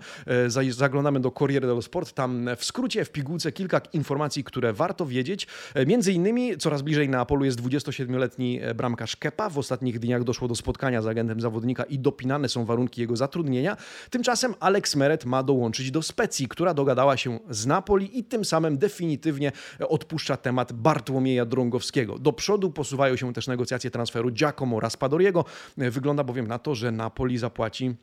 Zaglądamy 0.69 1.19
do 1.19 1.31
Corriere 1.31 1.67
dello 1.67 1.81
Sport, 1.81 2.13
tam 2.13 2.32
w 2.57 2.65
skrócie 2.65 3.05
w 3.05 3.11
pigułce 3.11 3.51
kilka 3.51 3.81
informacji, 3.93 4.43
które 4.43 4.73
warto 4.73 5.05
wiedzieć. 5.05 5.47
E, 5.73 5.85
między 5.85 6.13
innymi 6.13 6.57
coraz 6.57 6.81
bliżej 6.81 7.09
Neapolu 7.09 7.45
jest 7.45 7.61
27-letni 7.61 8.59
e, 8.61 8.75
bramkarz 8.75 9.15
Kepa. 9.15 9.49
W 9.49 9.57
ostatnich 9.57 9.99
dniach 9.99 10.23
doszło 10.23 10.47
do 10.47 10.55
spotkania 10.55 11.01
z 11.01 11.07
agentem 11.07 11.41
zawodnika 11.41 11.83
i 11.83 11.99
dopinane 11.99 12.49
są 12.49 12.65
warunki 12.65 13.01
jego 13.01 13.15
zatrudnienia. 13.15 13.77
Tymczasem 14.09 14.55
Alex 14.59 14.95
Meret 14.95 15.25
ma 15.25 15.43
dołączyć 15.43 15.91
do 15.91 16.01
Specji, 16.01 16.47
która 16.47 16.73
dogadała 16.73 17.17
się 17.17 17.39
z 17.49 17.65
Napoli 17.65 18.19
i 18.19 18.23
tym 18.23 18.45
samym 18.45 18.77
definitywnie 18.77 19.51
e, 19.81 19.87
odpuszcza 19.87 20.37
temat 20.37 20.73
Bartłomieja 20.73 21.45
Drągowskiego. 21.45 22.19
Do 22.19 22.33
przodu 22.33 22.71
posuwają 22.71 23.15
się 23.15 23.33
też 23.33 23.47
negocjacje 23.47 23.91
transferu 23.91 24.31
Giacomo 24.31 24.79
Raspadoriego. 24.79 25.45
Wygląda 25.77 26.23
bowiem 26.23 26.47
na 26.47 26.59
to, 26.59 26.75
że 26.75 26.91
Napoli 26.91 27.37
zapłaci 27.37 27.95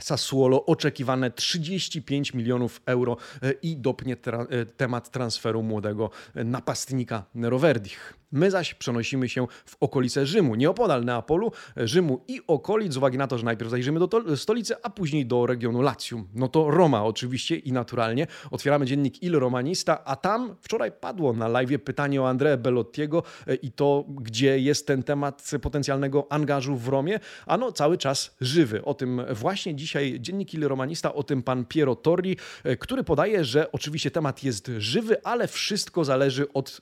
Sassuolo 0.00 0.66
oczekiwane 0.66 1.30
35 1.30 2.34
milionów 2.34 2.82
euro 2.86 3.16
e, 3.42 3.52
i 3.52 3.76
dopnie 3.76 4.16
tra 4.16 4.46
e, 4.50 4.66
temat 4.66 5.10
transferu 5.10 5.62
młodego 5.62 6.10
napastnika 6.34 7.24
Neroverdich. 7.34 8.20
My 8.32 8.50
zaś 8.50 8.74
przenosimy 8.74 9.28
się 9.28 9.46
w 9.64 9.76
okolice 9.80 10.26
Rzymu, 10.26 10.54
nieopodal 10.54 11.04
Neapolu, 11.04 11.52
Rzymu 11.76 12.24
i 12.28 12.40
okolic, 12.46 12.92
z 12.92 12.96
uwagi 12.96 13.18
na 13.18 13.26
to, 13.26 13.38
że 13.38 13.44
najpierw 13.44 13.70
zajrzymy 13.70 14.00
do 14.00 14.36
stolicy, 14.36 14.74
a 14.82 14.90
później 14.90 15.26
do 15.26 15.46
regionu 15.46 15.82
Latium. 15.82 16.28
No 16.34 16.48
to 16.48 16.70
Roma 16.70 17.04
oczywiście 17.04 17.56
i 17.56 17.72
naturalnie. 17.72 18.26
Otwieramy 18.50 18.86
dziennik 18.86 19.22
Il 19.22 19.38
Romanista, 19.38 20.04
a 20.04 20.16
tam 20.16 20.56
wczoraj 20.60 20.92
padło 20.92 21.32
na 21.32 21.48
live 21.48 21.82
pytanie 21.84 22.22
o 22.22 22.28
Andrea 22.28 22.56
Bellottiego 22.56 23.22
e, 23.46 23.54
i 23.54 23.72
to, 23.72 24.04
gdzie 24.08 24.58
jest 24.58 24.86
ten 24.86 25.02
temat 25.02 25.50
potencjalnego 25.62 26.26
angażu 26.32 26.76
w 26.76 26.88
Romie. 26.88 27.20
Ano 27.46 27.72
cały 27.72 27.98
czas 27.98 28.36
żywy. 28.40 28.84
O 28.84 28.94
tym 28.94 29.22
właśnie 29.30 29.74
dziś 29.74 29.89
dzisiaj 29.90 30.20
dziennik 30.20 30.54
Il 30.54 30.68
Romanista, 30.68 31.14
o 31.14 31.22
tym 31.22 31.42
pan 31.42 31.64
Piero 31.64 31.96
Torri, 31.96 32.36
który 32.78 33.04
podaje, 33.04 33.44
że 33.44 33.72
oczywiście 33.72 34.10
temat 34.10 34.44
jest 34.44 34.70
żywy, 34.78 35.24
ale 35.24 35.48
wszystko 35.48 36.04
zależy 36.04 36.52
od 36.52 36.80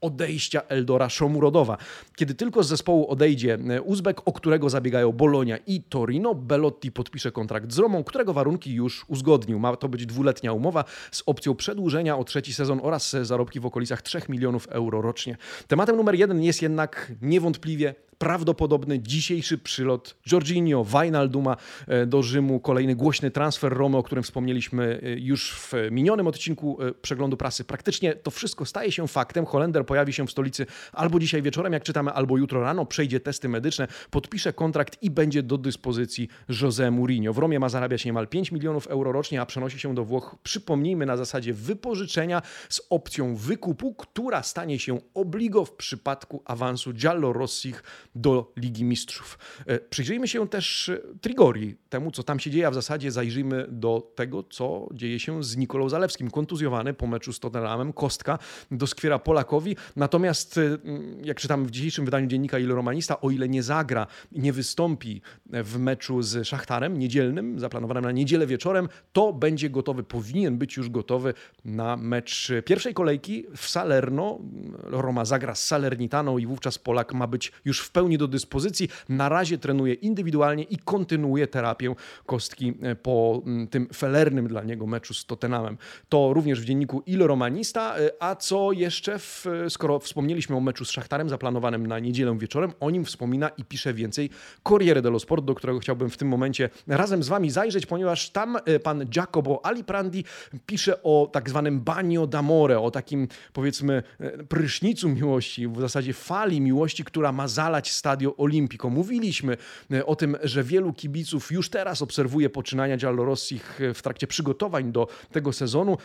odejścia 0.00 0.62
Eldora 0.68 1.08
Szomurodowa. 1.08 1.76
Kiedy 2.16 2.34
tylko 2.34 2.62
z 2.62 2.68
zespołu 2.68 3.10
odejdzie 3.10 3.54
e, 3.54 3.82
Uzbek, 3.82 4.20
o 4.24 4.32
którego 4.32 4.70
zabiegają 4.70 5.12
Bolonia 5.12 5.56
i 5.66 5.82
Torino, 5.82 6.34
Belotti 6.34 6.92
podpisze 6.92 7.32
kontrakt 7.32 7.72
z 7.72 7.78
Romą, 7.78 8.04
którego 8.04 8.32
warunki 8.32 8.74
już 8.74 9.04
uzgodnił. 9.08 9.58
Ma 9.58 9.76
to 9.76 9.88
być 9.88 10.06
dwuletnia 10.06 10.52
umowa 10.52 10.84
z 11.10 11.22
opcją 11.26 11.54
przedłużenia 11.54 12.18
o 12.18 12.24
trzeci 12.24 12.54
sezon 12.54 12.80
oraz 12.82 13.16
zarobki 13.22 13.60
w 13.60 13.66
okolicach 13.66 14.02
3 14.02 14.22
milionów 14.28 14.68
euro 14.68 15.02
rocznie. 15.02 15.36
Tematem 15.68 15.96
numer 15.96 16.14
jeden 16.14 16.42
jest 16.42 16.62
jednak 16.62 17.12
niewątpliwie 17.22 17.94
prawdopodobny 18.18 19.00
dzisiejszy 19.00 19.58
przylot 19.58 20.16
Jorginho, 20.32 20.84
Wijnalduma 20.84 21.56
e, 21.86 22.06
do 22.06 22.22
Rzymu, 22.22 22.60
kolejny 22.60 22.94
głośny 22.94 23.30
transfer 23.30 23.72
Romy, 23.72 23.96
o 23.96 24.02
którym 24.02 24.24
wspomnieliśmy 24.24 25.00
e, 25.02 25.10
już 25.10 25.54
w 25.54 25.72
minionym 25.90 26.26
odcinku 26.26 26.78
przeglądu 27.02 27.36
prasy. 27.36 27.64
Praktycznie 27.64 28.14
to 28.14 28.30
wszystko 28.30 28.64
staje 28.64 28.92
się 28.92 29.08
faktem. 29.08 29.46
Holender 29.46 29.85
pojawi 29.86 30.12
się 30.12 30.26
w 30.26 30.30
stolicy 30.30 30.66
albo 30.92 31.18
dzisiaj 31.18 31.42
wieczorem, 31.42 31.72
jak 31.72 31.82
czytamy, 31.82 32.10
albo 32.10 32.36
jutro 32.36 32.60
rano, 32.60 32.86
przejdzie 32.86 33.20
testy 33.20 33.48
medyczne, 33.48 33.88
podpisze 34.10 34.52
kontrakt 34.52 35.02
i 35.02 35.10
będzie 35.10 35.42
do 35.42 35.58
dyspozycji 35.58 36.28
José 36.48 36.92
Mourinho. 36.92 37.32
W 37.32 37.38
Romie 37.38 37.60
ma 37.60 37.68
zarabiać 37.68 38.04
niemal 38.04 38.28
5 38.28 38.52
milionów 38.52 38.86
euro 38.86 39.12
rocznie, 39.12 39.40
a 39.40 39.46
przenosi 39.46 39.78
się 39.78 39.94
do 39.94 40.04
Włoch, 40.04 40.36
przypomnijmy, 40.42 41.06
na 41.06 41.16
zasadzie 41.16 41.52
wypożyczenia 41.54 42.42
z 42.68 42.80
opcją 42.90 43.36
wykupu, 43.36 43.94
która 43.94 44.42
stanie 44.42 44.78
się 44.78 45.00
obligo 45.14 45.64
w 45.64 45.72
przypadku 45.72 46.42
awansu 46.44 46.92
Giallo 46.92 47.32
Rossich 47.32 47.82
do 48.14 48.52
Ligi 48.56 48.84
Mistrzów. 48.84 49.38
E, 49.66 49.78
przyjrzyjmy 49.78 50.28
się 50.28 50.48
też 50.48 50.88
e, 50.88 50.98
Trigori, 51.20 51.76
temu 51.88 52.10
co 52.10 52.22
tam 52.22 52.40
się 52.40 52.50
dzieje, 52.50 52.66
a 52.66 52.70
w 52.70 52.74
zasadzie 52.74 53.10
zajrzyjmy 53.10 53.66
do 53.68 54.12
tego, 54.14 54.42
co 54.42 54.88
dzieje 54.92 55.20
się 55.20 55.44
z 55.44 55.56
Nikolą 55.56 55.88
Zalewskim. 55.88 56.30
Kontuzjowany 56.30 56.94
po 56.94 57.06
meczu 57.06 57.32
z 57.32 57.40
Tottenhamem, 57.40 57.92
kostka 57.92 58.38
doskwiera 58.70 59.18
Polakowi, 59.18 59.75
Natomiast, 59.96 60.58
y, 60.58 60.78
jak 61.24 61.40
czytam 61.40 61.66
w 61.66 61.70
dzisiejszym 61.70 62.04
wydaniu 62.04 62.26
dziennika 62.26 62.58
Il 62.58 62.72
Romanista, 62.72 63.20
o 63.20 63.30
ile 63.30 63.48
nie 63.48 63.62
zagra 63.62 64.06
nie 64.32 64.52
wystąpi 64.52 65.22
w 65.46 65.78
meczu 65.78 66.22
z 66.22 66.48
Szachtarem 66.48 66.98
niedzielnym, 66.98 67.60
zaplanowanym 67.60 68.04
na 68.04 68.12
niedzielę 68.12 68.46
wieczorem, 68.46 68.88
to 69.12 69.32
będzie 69.32 69.70
gotowy, 69.70 70.02
powinien 70.02 70.58
być 70.58 70.76
już 70.76 70.90
gotowy 70.90 71.34
na 71.64 71.96
mecz 71.96 72.52
pierwszej 72.64 72.94
kolejki 72.94 73.46
w 73.56 73.68
Salerno. 73.68 74.38
Roma 74.82 75.24
zagra 75.24 75.54
z 75.54 75.66
Salernitaną 75.66 76.38
i 76.38 76.46
wówczas 76.46 76.78
Polak 76.78 77.14
ma 77.14 77.26
być 77.26 77.52
już 77.64 77.80
w 77.80 77.90
pełni 77.90 78.18
do 78.18 78.28
dyspozycji. 78.28 78.88
Na 79.08 79.28
razie 79.28 79.58
trenuje 79.58 79.94
indywidualnie 79.94 80.62
i 80.62 80.78
kontynuuje 80.78 81.46
terapię 81.46 81.94
kostki 82.26 82.74
e, 82.82 82.94
po 82.94 83.42
mm, 83.46 83.68
tym 83.68 83.88
felernym 83.94 84.48
dla 84.48 84.62
niego 84.62 84.86
meczu 84.86 85.14
z 85.14 85.26
Tottenhamem. 85.26 85.78
To 86.08 86.32
również 86.32 86.60
w 86.60 86.64
dzienniku 86.64 87.02
Il 87.06 87.22
Romanista, 87.22 87.98
e, 87.98 88.10
a 88.20 88.36
co 88.36 88.72
jeszcze 88.72 89.18
w 89.18 89.46
skoro 89.70 89.98
wspomnieliśmy 89.98 90.56
o 90.56 90.60
meczu 90.60 90.84
z 90.84 90.90
Szachtarem 90.90 91.28
zaplanowanym 91.28 91.86
na 91.86 91.98
niedzielę 91.98 92.38
wieczorem, 92.38 92.72
o 92.80 92.90
nim 92.90 93.04
wspomina 93.04 93.48
i 93.48 93.64
pisze 93.64 93.94
więcej 93.94 94.30
Corriere 94.62 95.02
dello 95.02 95.18
Sport, 95.18 95.44
do 95.44 95.54
którego 95.54 95.78
chciałbym 95.78 96.10
w 96.10 96.16
tym 96.16 96.28
momencie 96.28 96.70
razem 96.86 97.22
z 97.22 97.28
wami 97.28 97.50
zajrzeć, 97.50 97.86
ponieważ 97.86 98.30
tam 98.30 98.56
e, 98.56 98.80
pan 98.80 99.06
Giacomo 99.06 99.60
Aliprandi 99.66 100.24
pisze 100.66 101.02
o 101.02 101.30
tak 101.32 101.50
zwanym 101.50 101.80
bagno 101.80 102.26
d'amore, 102.26 102.80
o 102.80 102.90
takim 102.90 103.28
powiedzmy 103.52 104.02
e, 104.20 104.44
prysznicu 104.44 105.08
miłości, 105.08 105.68
w 105.68 105.80
zasadzie 105.80 106.12
fali 106.12 106.60
miłości, 106.60 107.04
która 107.04 107.32
ma 107.32 107.48
zalać 107.48 107.92
Stadio 107.92 108.36
Olimpico. 108.36 108.90
Mówiliśmy 108.90 109.56
e, 109.92 110.06
o 110.06 110.16
tym, 110.16 110.36
że 110.42 110.64
wielu 110.64 110.92
kibiców 110.92 111.52
już 111.52 111.70
teraz 111.70 112.02
obserwuje 112.02 112.50
poczynania 112.50 112.96
Giallorossich 112.96 113.80
w 113.94 114.02
trakcie 114.02 114.26
przygotowań 114.26 114.92
do 114.92 115.08
tego 115.32 115.52
sezonu. 115.52 115.98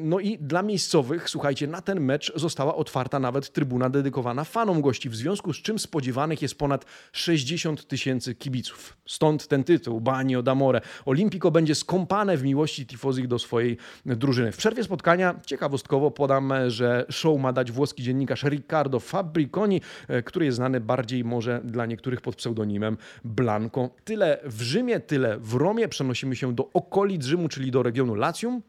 No 0.00 0.20
i 0.20 0.38
dla 0.38 0.62
miejscowych, 0.62 1.30
słuchajcie, 1.30 1.66
na 1.66 1.80
ten 1.80 2.00
mecz 2.00 2.32
została 2.34 2.76
otwarta 2.76 2.95
otwarta 2.96 3.20
nawet 3.20 3.52
trybuna 3.52 3.90
dedykowana 3.90 4.44
fanom 4.44 4.80
gości, 4.80 5.08
w 5.10 5.16
związku 5.16 5.52
z 5.52 5.56
czym 5.56 5.78
spodziewanych 5.78 6.42
jest 6.42 6.58
ponad 6.58 6.84
60 7.12 7.88
tysięcy 7.88 8.34
kibiców. 8.34 8.96
Stąd 9.06 9.48
ten 9.48 9.64
tytuł, 9.64 10.00
Bagno 10.00 10.42
d'Amore. 10.42 10.80
Olimpico 11.06 11.50
będzie 11.50 11.74
skąpane 11.74 12.36
w 12.36 12.42
miłości 12.42 12.86
tifozich 12.86 13.28
do 13.28 13.38
swojej 13.38 13.76
drużyny. 14.06 14.52
W 14.52 14.56
przerwie 14.56 14.84
spotkania, 14.84 15.40
ciekawostkowo 15.46 16.10
podam, 16.10 16.52
że 16.68 17.06
show 17.10 17.40
ma 17.40 17.52
dać 17.52 17.72
włoski 17.72 18.02
dziennikarz 18.02 18.42
Riccardo 18.42 19.00
Fabriconi, 19.00 19.80
który 20.24 20.46
jest 20.46 20.56
znany 20.56 20.80
bardziej 20.80 21.24
może 21.24 21.60
dla 21.64 21.86
niektórych 21.86 22.20
pod 22.20 22.36
pseudonimem 22.36 22.96
Blanco. 23.24 23.90
Tyle 24.04 24.40
w 24.44 24.62
Rzymie, 24.62 25.00
tyle 25.00 25.38
w 25.38 25.54
Romie. 25.54 25.88
Przenosimy 25.88 26.36
się 26.36 26.54
do 26.54 26.70
okolic 26.72 27.24
Rzymu, 27.24 27.48
czyli 27.48 27.70
do 27.70 27.82
regionu 27.82 28.14
Latium. 28.14 28.62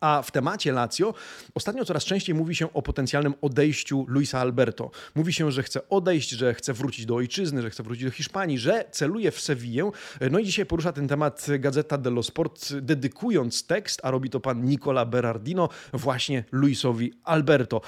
A 0.00 0.22
w 0.22 0.30
temacie 0.30 0.72
Lazio 0.72 1.14
ostatnio 1.54 1.84
coraz 1.84 2.04
częściej 2.04 2.34
mówi 2.34 2.56
się 2.56 2.72
o 2.72 2.82
potencjalnym 2.82 3.34
odejściu 3.40 4.04
Luisa 4.08 4.40
Alberto. 4.40 4.90
Mówi 5.14 5.32
się, 5.32 5.52
że 5.52 5.62
chce 5.62 5.88
odejść, 5.88 6.30
że 6.30 6.54
chce 6.54 6.72
wrócić 6.72 7.06
do 7.06 7.14
ojczyzny, 7.14 7.62
że 7.62 7.70
chce 7.70 7.82
wrócić 7.82 8.04
do 8.04 8.10
Hiszpanii, 8.10 8.58
że 8.58 8.84
celuje 8.90 9.30
w 9.30 9.40
Sewillę. 9.40 9.90
No 10.30 10.38
i 10.38 10.44
dzisiaj 10.44 10.66
porusza 10.66 10.92
ten 10.92 11.08
temat 11.08 11.46
Gazeta 11.58 11.98
dello 11.98 12.22
Sport, 12.22 12.74
dedykując 12.74 13.66
tekst, 13.66 14.00
a 14.02 14.10
robi 14.10 14.30
to 14.30 14.40
pan 14.40 14.64
Nicola 14.64 15.06
Berardino, 15.06 15.68
właśnie 15.92 16.44
Luisowi 16.52 17.12
Alberto. 17.24 17.80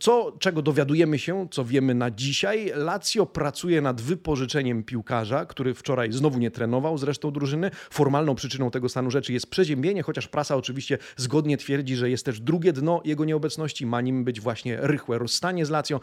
Co, 0.00 0.36
czego 0.40 0.62
dowiadujemy 0.62 1.18
się, 1.18 1.48
co 1.50 1.64
wiemy 1.64 1.94
na 1.94 2.10
dzisiaj? 2.10 2.72
Lazio 2.74 3.26
pracuje 3.26 3.80
nad 3.80 4.00
wypożyczeniem 4.00 4.84
piłkarza, 4.84 5.46
który 5.46 5.74
wczoraj 5.74 6.12
znowu 6.12 6.38
nie 6.38 6.50
trenował 6.50 6.98
z 6.98 7.02
resztą 7.02 7.30
drużyny. 7.30 7.70
Formalną 7.90 8.34
przyczyną 8.34 8.70
tego 8.70 8.88
stanu 8.88 9.10
rzeczy 9.10 9.32
jest 9.32 9.50
przeziębienie, 9.50 10.02
chociaż 10.02 10.28
prasa 10.28 10.56
oczywiście 10.56 10.98
z 11.16 11.27
zgodnie 11.28 11.56
twierdzi, 11.56 11.96
że 11.96 12.10
jest 12.10 12.24
też 12.24 12.40
drugie 12.40 12.72
dno 12.72 13.00
jego 13.04 13.24
nieobecności, 13.24 13.86
ma 13.86 14.00
nim 14.00 14.24
być 14.24 14.40
właśnie 14.40 14.76
rychłe 14.80 15.18
rozstanie 15.18 15.66
z 15.66 15.70
Lazio. 15.70 16.00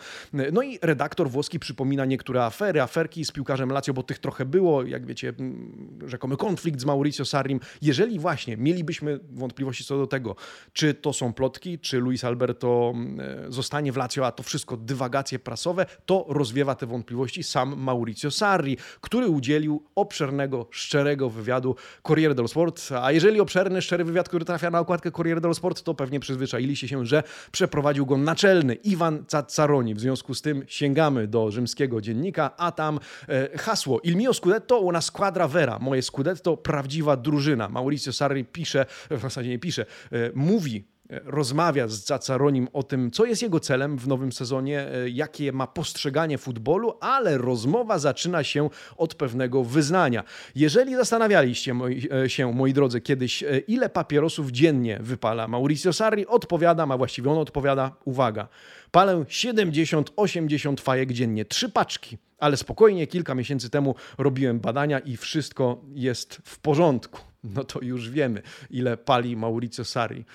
No 0.51 0.61
i 0.61 0.79
redaktor 0.81 1.29
włoski 1.29 1.59
przypomina 1.59 2.05
niektóre 2.05 2.45
afery, 2.45 2.81
aferki 2.81 3.25
z 3.25 3.31
piłkarzem 3.31 3.71
Lazio, 3.71 3.93
bo 3.93 4.03
tych 4.03 4.19
trochę 4.19 4.45
było, 4.45 4.83
jak 4.83 5.05
wiecie, 5.05 5.33
mm, 5.39 5.99
rzekomy 6.05 6.37
konflikt 6.37 6.81
z 6.81 6.85
Mauricio 6.85 7.25
Sarrim. 7.25 7.59
Jeżeli 7.81 8.19
właśnie 8.19 8.57
mielibyśmy 8.57 9.19
wątpliwości 9.31 9.83
co 9.83 9.97
do 9.97 10.07
tego, 10.07 10.35
czy 10.73 10.93
to 10.93 11.13
są 11.13 11.33
plotki, 11.33 11.79
czy 11.79 11.99
Luis 11.99 12.23
Alberto 12.23 12.93
mm, 12.95 13.19
e, 13.19 13.51
zostanie 13.51 13.91
w 13.91 13.97
Lazio, 13.97 14.27
a 14.27 14.31
to 14.31 14.43
wszystko 14.43 14.77
dywagacje 14.77 15.39
prasowe, 15.39 15.85
to 16.05 16.25
rozwiewa 16.29 16.75
te 16.75 16.85
wątpliwości 16.85 17.43
sam 17.43 17.75
Mauricio 17.77 18.31
Sarri, 18.31 18.77
który 19.01 19.27
udzielił 19.27 19.83
obszernego, 19.95 20.67
szczerego 20.71 21.29
wywiadu 21.29 21.75
Corriere 22.07 22.35
dello 22.35 22.47
Sport. 22.47 22.89
A 23.01 23.11
jeżeli 23.11 23.39
obszerny, 23.39 23.81
szczery 23.81 24.03
wywiad, 24.03 24.29
który 24.29 24.45
trafia 24.45 24.71
na 24.71 24.79
okładkę 24.79 25.11
Corriere 25.15 25.41
dello 25.41 25.53
Sport, 25.53 25.83
to 25.83 25.93
pewnie 25.93 26.19
przyzwyczailiście 26.19 26.87
się, 26.87 27.05
że 27.05 27.23
przeprowadził 27.51 28.05
go 28.05 28.17
naczelny 28.17 28.73
Iwan 28.73 29.25
Cazzaroni. 29.25 29.95
W 29.95 29.99
związku 29.99 30.33
z 30.33 30.41
tym 30.41 30.63
sięgamy 30.67 31.27
do 31.27 31.51
rzymskiego 31.51 32.01
dziennika, 32.01 32.57
a 32.57 32.71
tam 32.71 32.99
e, 33.29 33.57
hasło 33.57 33.99
Il 34.03 34.15
mio 34.15 34.33
scudetto 34.33 34.79
una 34.79 35.01
squadra 35.01 35.47
vera. 35.47 35.79
Moje 35.79 36.01
scudetto 36.01 36.57
prawdziwa 36.57 37.17
drużyna. 37.17 37.69
Mauricio 37.69 38.13
Sarri 38.13 38.45
pisze, 38.45 38.85
w 39.11 39.21
zasadzie 39.21 39.49
nie 39.49 39.59
pisze, 39.59 39.85
e, 40.11 40.31
mówi 40.35 40.94
rozmawia 41.09 41.87
z 41.87 42.05
Zacaronim 42.05 42.67
o 42.73 42.83
tym, 42.83 43.11
co 43.11 43.25
jest 43.25 43.41
jego 43.41 43.59
celem 43.59 43.97
w 43.97 44.07
nowym 44.07 44.31
sezonie, 44.31 44.87
e, 44.87 45.09
jakie 45.09 45.51
ma 45.51 45.67
postrzeganie 45.67 46.37
futbolu, 46.37 46.93
ale 46.99 47.37
rozmowa 47.37 47.99
zaczyna 47.99 48.43
się 48.43 48.69
od 48.97 49.15
pewnego 49.15 49.63
wyznania. 49.63 50.23
Jeżeli 50.55 50.95
zastanawialiście 50.95 51.75
e, 52.23 52.29
się, 52.29 52.53
moi 52.53 52.73
drodzy, 52.73 53.01
kiedyś, 53.01 53.43
e, 53.43 53.59
ile 53.59 53.89
papierosów 53.89 54.51
dziennie 54.51 54.99
wypala 55.01 55.47
Mauricio 55.47 55.93
Sarri, 55.93 56.27
odpowiadam, 56.27 56.91
a 56.91 56.97
właściwie 56.97 57.31
on 57.31 57.37
odpowiada, 57.37 57.95
uwaga, 58.05 58.47
palę 58.91 59.13
70-80 59.15 60.79
fajek 60.79 61.13
dziennie, 61.13 61.45
trzy 61.45 61.69
paczki. 61.69 62.17
Ale 62.39 62.57
spokojnie, 62.57 63.07
kilka 63.07 63.35
miesięcy 63.35 63.69
temu 63.69 63.95
robiłem 64.17 64.59
badania 64.59 64.99
i 64.99 65.17
wszystko 65.17 65.81
jest 65.93 66.41
w 66.43 66.59
porządku. 66.59 67.19
No 67.43 67.63
to 67.63 67.81
już 67.81 68.09
wiemy, 68.09 68.41
ile 68.69 68.97
pali 68.97 69.37
Mauricio 69.37 69.85
Sarri. 69.85 70.25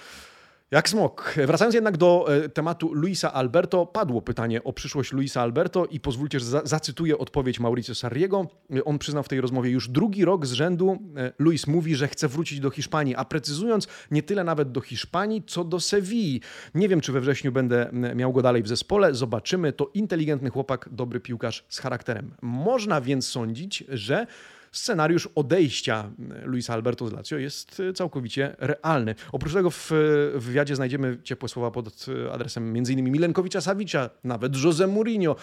Jak 0.71 0.89
smok. 0.89 1.35
Wracając 1.47 1.75
jednak 1.75 1.97
do 1.97 2.27
e, 2.45 2.49
tematu 2.49 2.95
Luisa 2.95 3.33
Alberto, 3.33 3.87
padło 3.87 4.23
pytanie 4.23 4.65
o 4.65 4.73
przyszłość 4.73 5.12
Luisa 5.12 5.43
Alberto 5.43 5.87
i 5.87 6.00
pozwólcie, 6.00 6.41
że 6.41 6.61
zacytuję 6.65 7.19
odpowiedź 7.19 7.61
Mauricio 7.61 7.95
Sarriego. 7.95 8.47
On 8.85 8.99
przyznał 8.99 9.23
w 9.23 9.29
tej 9.29 9.41
rozmowie 9.41 9.71
już 9.71 9.89
drugi 9.89 10.25
rok 10.25 10.47
z 10.47 10.53
rzędu. 10.53 10.99
E, 11.17 11.33
Luis 11.39 11.67
mówi, 11.67 11.95
że 11.95 12.09
chce 12.09 12.29
wrócić 12.29 12.61
do 12.61 12.71
Hiszpanii, 12.71 13.15
a 13.15 13.25
precyzując, 13.25 13.89
nie 14.11 14.23
tyle 14.23 14.45
nawet 14.45 14.73
do 14.73 14.81
Hiszpanii, 14.81 15.43
co 15.47 15.65
do 15.65 15.81
Sewilli. 15.81 16.41
Nie 16.75 16.89
wiem, 16.89 17.00
czy 17.00 17.12
we 17.12 17.21
wrześniu 17.21 17.53
będę 17.53 17.91
miał 17.93 18.33
go 18.33 18.43
dalej 18.43 18.62
w 18.62 18.69
zespole. 18.69 19.15
Zobaczymy. 19.15 19.73
To 19.73 19.91
inteligentny 19.95 20.50
chłopak, 20.50 20.89
dobry 20.93 21.21
piłkarz 21.21 21.65
z 21.69 21.79
charakterem. 21.79 22.35
Można 22.43 23.00
więc 23.00 23.27
sądzić, 23.29 23.85
że 23.89 24.27
scenariusz 24.73 25.29
odejścia 25.35 26.11
Luisa 26.45 26.75
Alberto 26.75 27.09
z 27.09 27.12
Lazio 27.12 27.39
jest 27.39 27.83
całkowicie 27.95 28.57
realny. 28.59 29.15
Oprócz 29.33 29.53
tego 29.53 29.71
w 29.71 29.91
wywiadzie 30.35 30.77
znajdziemy 30.77 31.19
ciepłe 31.23 31.49
słowa 31.49 31.71
pod 31.71 32.07
adresem 32.33 32.77
m.in. 32.77 33.11
Milenkowicza 33.11 33.61
Savicza, 33.61 34.11
nawet 34.25 34.65
Jose 34.65 34.87
Mourinho, 34.87 35.37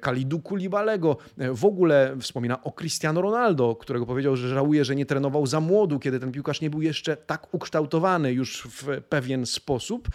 Kalidu 0.00 0.40
Kulibalego. 0.40 1.16
W 1.54 1.64
ogóle 1.64 2.16
wspomina 2.20 2.62
o 2.62 2.72
Cristiano 2.72 3.22
Ronaldo, 3.22 3.76
którego 3.76 4.06
powiedział, 4.06 4.36
że 4.36 4.48
żałuje, 4.48 4.84
że 4.84 4.96
nie 4.96 5.06
trenował 5.06 5.46
za 5.46 5.60
młodu, 5.60 5.98
kiedy 5.98 6.20
ten 6.20 6.32
piłkarz 6.32 6.60
nie 6.60 6.70
był 6.70 6.82
jeszcze 6.82 7.16
tak 7.16 7.54
ukształtowany 7.54 8.32
już 8.32 8.62
w 8.62 9.02
pewien 9.08 9.46
sposób 9.46 10.08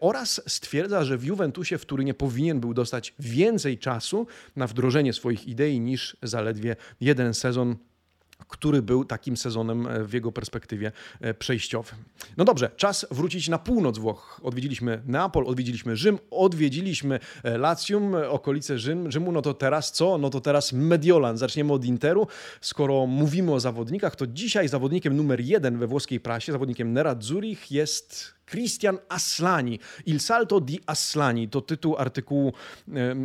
oraz 0.00 0.40
stwierdza, 0.46 1.04
że 1.04 1.18
w 1.18 1.24
Juventusie 1.24 1.78
w 1.78 1.86
Turynie 1.86 2.14
powinien 2.14 2.60
był 2.60 2.74
dostać 2.74 3.14
więcej 3.18 3.78
czasu 3.78 4.26
na 4.56 4.66
wdrożenie 4.66 5.12
swoich 5.12 5.48
idei 5.48 5.80
niż 5.80 6.16
zaledwie 6.22 6.76
jeden 7.00 7.34
sezon 7.34 7.76
który 8.54 8.82
był 8.82 9.04
takim 9.04 9.36
sezonem 9.36 9.86
e, 9.86 10.04
w 10.04 10.12
jego 10.12 10.32
perspektywie 10.32 10.92
e, 11.20 11.34
przejściowym. 11.34 11.98
No 12.36 12.44
dobrze, 12.44 12.70
czas 12.76 13.06
wrócić 13.10 13.48
na 13.48 13.58
północ 13.58 13.98
Włoch. 13.98 14.40
Odwiedziliśmy 14.42 15.02
Neapol, 15.06 15.46
odwiedziliśmy 15.46 15.96
Rzym, 15.96 16.18
odwiedziliśmy 16.30 17.20
e, 17.42 17.58
Latium, 17.58 18.14
okolice 18.28 18.78
Rzym, 18.78 19.10
Rzymu. 19.10 19.32
No 19.32 19.42
to 19.42 19.54
teraz 19.54 19.92
co? 19.92 20.18
No 20.18 20.30
to 20.30 20.40
teraz 20.40 20.72
Mediolan. 20.72 21.38
Zaczniemy 21.38 21.72
od 21.72 21.84
Interu. 21.84 22.26
Skoro 22.60 23.06
mówimy 23.06 23.52
o 23.52 23.60
zawodnikach, 23.60 24.16
to 24.16 24.26
dzisiaj 24.26 24.68
zawodnikiem 24.68 25.16
numer 25.16 25.40
jeden 25.40 25.78
we 25.78 25.86
włoskiej 25.86 26.20
prasie, 26.20 26.52
zawodnikiem 26.52 26.92
Nerazzurich 26.92 27.70
jest 27.70 28.34
Christian 28.50 28.98
Aslani. 29.08 29.78
Il 30.06 30.20
Salto 30.20 30.60
di 30.60 30.80
Aslani 30.86 31.48
to 31.48 31.60
tytuł 31.60 31.96
artykułu 31.96 32.52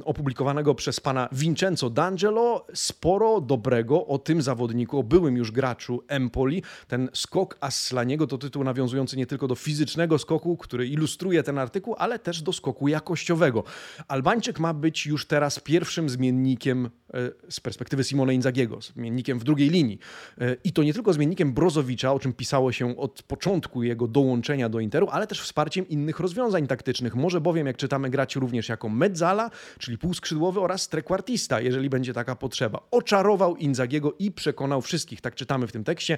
opublikowanego 0.06 0.76
przez 0.76 1.00
pana 1.00 1.30
Vincenzo 1.32 1.90
D'Angelo. 1.90 2.62
Sporo 2.74 3.42
dobrego 3.42 4.08
o 4.08 4.18
tym 4.18 4.42
zawodniku, 4.42 5.00
o 5.00 5.04
byłym 5.04 5.38
już 5.38 5.52
graczu 5.52 6.04
Empoli. 6.08 6.64
Ten 6.88 7.10
skok 7.14 7.58
Aslaniego 7.60 8.28
to 8.28 8.38
tytuł 8.38 8.64
nawiązujący 8.64 9.18
nie 9.18 9.26
tylko 9.26 9.48
do 9.48 9.56
fizycznego 9.56 10.20
skoku, 10.20 10.58
który 10.58 10.88
ilustruje 10.88 11.44
ten 11.44 11.58
artykuł, 11.58 11.96
ale 11.98 12.20
też 12.20 12.42
do 12.42 12.54
skoku 12.54 12.88
jakościowego. 12.88 13.64
Albańczyk 14.08 14.60
ma 14.60 14.74
być 14.74 15.06
już 15.06 15.26
teraz 15.26 15.60
pierwszym 15.60 16.10
zmiennikiem 16.10 16.90
e, 17.14 17.32
z 17.50 17.60
perspektywy 17.60 18.04
Simone 18.04 18.34
Inzagiego, 18.34 18.82
zmiennikiem 18.82 19.40
w 19.40 19.44
drugiej 19.44 19.70
linii. 19.70 20.00
E, 20.42 20.56
I 20.64 20.74
to 20.74 20.84
nie 20.84 20.94
tylko 20.94 21.14
zmiennikiem 21.14 21.54
Brozowicza, 21.54 22.14
o 22.14 22.20
czym 22.20 22.34
pisało 22.34 22.72
się 22.72 22.98
od 22.98 23.24
początku 23.24 23.84
jego 23.84 24.08
dołączenia 24.08 24.70
do 24.70 24.80
Interu, 24.80 25.09
ale 25.10 25.28
też 25.28 25.42
wsparciem 25.42 25.90
innych 25.90 26.20
rozwiązań 26.20 26.68
taktycznych. 26.68 27.16
Może 27.16 27.42
bowiem, 27.42 27.68
jak 27.68 27.78
czytamy, 27.78 28.10
grać 28.10 28.36
również 28.36 28.70
jako 28.70 28.90
mezzala, 28.90 29.52
czyli 29.80 29.98
półskrzydłowy 29.98 30.60
oraz 30.60 30.90
trekwartista, 30.90 31.62
jeżeli 31.62 31.90
będzie 31.90 32.14
taka 32.14 32.36
potrzeba. 32.36 32.80
Oczarował 32.92 33.56
Inzagiego 33.56 34.14
i 34.20 34.32
przekonał 34.32 34.82
wszystkich, 34.82 35.22
tak 35.22 35.36
czytamy 35.36 35.68
w 35.68 35.72
tym 35.72 35.84
tekście. 35.84 36.18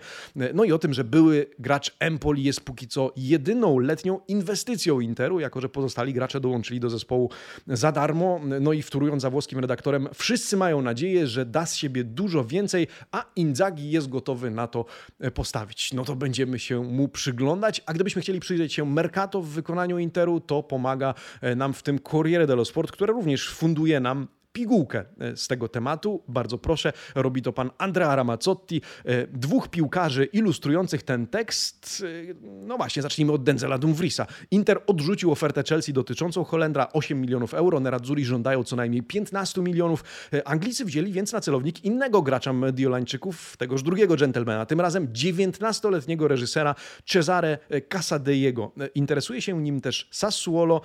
No 0.54 0.64
i 0.64 0.72
o 0.72 0.80
tym, 0.80 0.94
że 0.94 1.04
były 1.04 1.46
gracz 1.60 1.96
Empoli 2.00 2.44
jest 2.44 2.62
póki 2.62 2.88
co 2.88 3.14
jedyną 3.16 3.80
letnią 3.80 4.20
inwestycją 4.28 5.00
Interu, 5.00 5.40
jako 5.40 5.62
że 5.62 5.70
pozostali 5.70 6.14
gracze 6.14 6.40
dołączyli 6.40 6.80
do 6.80 6.90
zespołu 6.90 7.30
za 7.68 7.92
darmo. 7.92 8.42
No 8.62 8.74
i 8.74 8.82
wtórując 8.82 9.22
za 9.22 9.30
włoskim 9.30 9.60
redaktorem, 9.60 10.08
wszyscy 10.14 10.58
mają 10.58 10.82
nadzieję, 10.82 11.28
że 11.28 11.46
da 11.46 11.66
z 11.66 11.76
siebie 11.76 12.04
dużo 12.04 12.46
więcej, 12.46 12.88
a 13.12 13.26
Inzagi 13.36 13.92
jest 13.92 14.10
gotowy 14.10 14.52
na 14.52 14.68
to 14.68 14.86
postawić. 15.34 15.94
No 15.94 16.06
to 16.06 16.16
będziemy 16.16 16.60
się 16.60 16.84
mu 16.84 17.08
przyglądać, 17.08 17.82
a 17.86 17.94
gdybyśmy 17.94 18.22
chcieli 18.22 18.40
przyjrzeć 18.40 18.74
się 18.74 18.81
się 18.82 18.86
Mercato 18.86 19.42
w 19.42 19.48
wykonaniu 19.48 19.98
Interu, 19.98 20.40
to 20.40 20.64
pomaga 20.64 21.14
e, 21.42 21.56
nam 21.56 21.74
w 21.74 21.84
tym 21.84 22.00
Corriere 22.00 22.48
dello 22.48 22.66
Sport, 22.66 22.92
które 22.92 23.14
również 23.14 23.50
funduje 23.50 24.00
nam 24.00 24.28
pigułkę 24.54 25.06
e, 25.20 25.38
z 25.38 25.48
tego 25.48 25.68
tematu. 25.68 26.24
Bardzo 26.28 26.58
proszę, 26.58 26.94
robi 27.16 27.42
to 27.42 27.54
pan 27.54 27.72
Andrea 27.78 28.16
Ramazzotti, 28.16 28.82
e, 29.06 29.28
dwóch 29.28 29.68
piłkarzy 29.68 30.26
ilustrujących 30.26 31.04
ten 31.04 31.28
tekst. 31.28 32.04
E, 32.30 32.34
no 32.44 32.78
właśnie, 32.78 33.02
zacznijmy 33.02 33.34
od 33.34 33.44
Denzela 33.44 33.78
Dumfriesa. 33.78 34.28
Inter 34.52 34.82
odrzucił 34.88 35.32
ofertę 35.32 35.64
Chelsea 35.70 35.94
dotyczącą 35.94 36.44
Holendra 36.44 36.88
8 36.94 37.22
milionów 37.22 37.54
euro, 37.54 37.80
Nerazzurri 37.80 38.26
żądają 38.26 38.64
co 38.64 38.76
najmniej 38.76 39.04
15 39.04 39.62
milionów. 39.62 40.04
Anglicy 40.46 40.86
wzięli 40.86 41.12
więc 41.12 41.34
na 41.34 41.42
celownik 41.42 41.86
innego 41.86 42.22
gracza 42.22 42.54
Mediolańczyków, 42.54 43.58
tegoż 43.58 43.84
drugiego 43.84 44.18
dżentelmena, 44.18 44.66
tym 44.66 44.82
razem 44.82 45.08
19-letniego 45.08 46.28
reżysera 46.28 46.76
Cesare 47.06 47.58
Casadeiego. 47.90 48.72
Interesuje 48.96 49.42
się 49.42 49.62
nim 49.62 49.82
też 49.82 50.08
Sassuolo, 50.12 50.82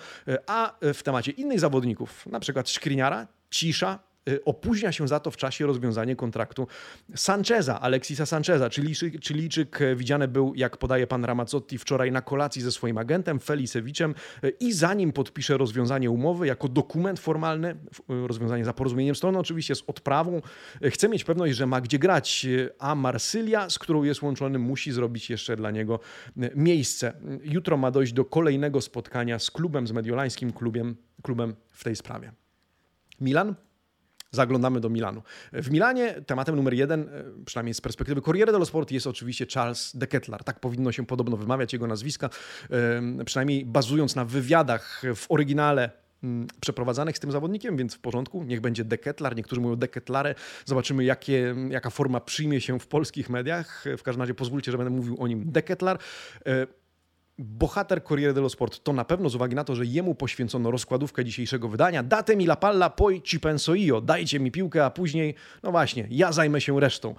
a 0.47 0.79
w 0.95 1.03
temacie 1.03 1.33
innych 1.33 1.61
zawodników, 1.61 2.27
na 2.27 2.41
przykład 2.41 2.69
Skriniara, 2.69 3.27
cisza, 3.57 3.99
y, 4.29 4.45
opóźnia 4.45 4.93
się 4.93 5.09
za 5.09 5.21
to 5.21 5.31
w 5.31 5.37
czasie 5.37 5.67
rozwiązanie 5.67 6.17
kontraktu 6.17 6.67
Sancheza, 7.17 7.81
Alexisa 7.81 8.27
Sancheza. 8.27 8.71
Chilijczyk 9.23 9.81
y, 9.81 9.97
widziany 9.97 10.29
był, 10.29 10.53
jak 10.55 10.77
podaje 10.77 11.07
pan 11.07 11.25
Ramazzotti, 11.25 11.79
wczoraj 11.79 12.13
na 12.13 12.23
kolacji 12.23 12.63
ze 12.63 12.73
swoim 12.73 12.99
agentem 12.99 13.41
Felicewiczem 13.41 14.15
y, 14.45 14.53
i 14.61 14.73
zanim 14.73 15.13
podpisze 15.13 15.57
rozwiązanie 15.57 16.11
umowy 16.11 16.47
jako 16.47 16.69
dokument 16.69 17.21
formalny, 17.21 17.77
rozwiązanie 18.09 18.65
za 18.65 18.73
porozumieniem 18.73 19.15
strony 19.15 19.39
oczywiście 19.39 19.75
z 19.75 19.83
odprawą, 19.87 20.43
chce 20.83 21.09
mieć 21.09 21.25
pewność, 21.25 21.57
że 21.57 21.67
ma 21.67 21.81
gdzie 21.81 21.99
grać, 21.99 22.47
a 22.79 22.95
Marsylia, 22.95 23.71
z 23.71 23.79
którą 23.79 24.03
jest 24.03 24.23
łączony, 24.23 24.59
musi 24.59 24.93
zrobić 24.93 25.31
jeszcze 25.31 25.57
dla 25.57 25.71
niego 25.71 26.01
miejsce. 26.55 27.13
Jutro 27.43 27.77
ma 27.77 27.91
dojść 27.91 28.13
do 28.13 28.25
kolejnego 28.25 28.81
spotkania 28.81 29.39
z 29.39 29.51
klubem, 29.51 29.87
z 29.87 29.93
mediolańskim 29.93 30.53
klubem, 30.53 30.97
klubem 31.23 31.55
w 31.71 31.85
tej 31.85 31.97
sprawie. 31.97 32.46
Milan? 33.21 33.55
Zaglądamy 34.31 34.81
do 34.81 34.89
Milanu. 34.89 35.23
W 35.53 35.71
Milanie 35.71 36.15
tematem 36.27 36.57
numer 36.57 36.75
jeden, 36.75 37.01
e, 37.01 37.45
przynajmniej 37.45 37.75
z 37.75 37.81
perspektywy 37.81 38.23
Corriere 38.23 38.53
dello 38.53 38.67
Sport, 38.67 38.91
jest 38.91 39.07
oczywiście 39.07 39.47
Charles 39.55 39.97
de 39.97 40.07
Kettler. 40.07 40.45
Tak 40.45 40.61
powinno 40.61 40.93
się 40.93 41.07
podobno 41.07 41.37
wymawiać 41.37 41.73
jego 41.73 41.87
nazwiska, 41.87 42.31
przynajmniej 43.25 43.65
bazując 43.65 44.17
na 44.17 44.25
wywiadach 44.25 45.03
w 45.15 45.27
oryginale 45.29 45.91
mm, 46.23 46.47
przeprowadzanych 46.61 47.17
z 47.17 47.21
tym 47.21 47.33
zawodnikiem, 47.33 47.77
więc 47.77 47.95
w 47.95 47.99
porządku, 47.99 48.45
niech 48.45 48.61
będzie 48.61 48.85
Deketlar, 48.85 49.37
niektórzy 49.37 49.61
mówią 49.61 49.77
Deketlare, 49.77 50.35
zobaczymy 50.65 51.05
jakie, 51.05 51.55
jaka 51.71 51.91
forma 51.91 52.21
przyjmie 52.21 52.61
się 52.61 52.81
w 52.81 52.87
polskich 52.87 53.31
mediach, 53.31 53.85
w 53.99 54.03
każdym 54.03 54.23
razie 54.23 54.35
pozwólcie, 54.35 54.73
że 54.73 54.79
będę 54.79 54.91
mówił 54.91 55.17
o 55.23 55.27
nim 55.27 55.53
Deketlar. 55.53 55.99
Bohater 57.39 58.03
Corriere 58.03 58.35
dello 58.35 58.49
Sport 58.49 58.83
to 58.83 58.93
na 58.93 59.05
pewno 59.05 59.29
z 59.29 59.35
uwagi 59.35 59.55
na 59.55 59.65
to, 59.65 59.75
że 59.75 59.87
jemu 59.87 60.15
poświęcono 60.15 60.71
rozkładówkę 60.71 61.25
dzisiejszego 61.25 61.69
wydania. 61.69 62.03
Date 62.03 62.37
mi 62.37 62.45
la 62.45 62.57
palla, 62.57 62.91
poi 62.91 63.23
ci 63.23 63.41
penso 63.41 63.75
io. 63.75 64.01
Dajcie 64.01 64.41
mi 64.41 64.51
piłkę, 64.51 64.85
a 64.85 64.91
później, 64.91 65.35
no 65.63 65.71
właśnie, 65.71 66.07
ja 66.11 66.33
zajmę 66.33 66.61
się 66.61 66.81
resztą. 66.81 67.15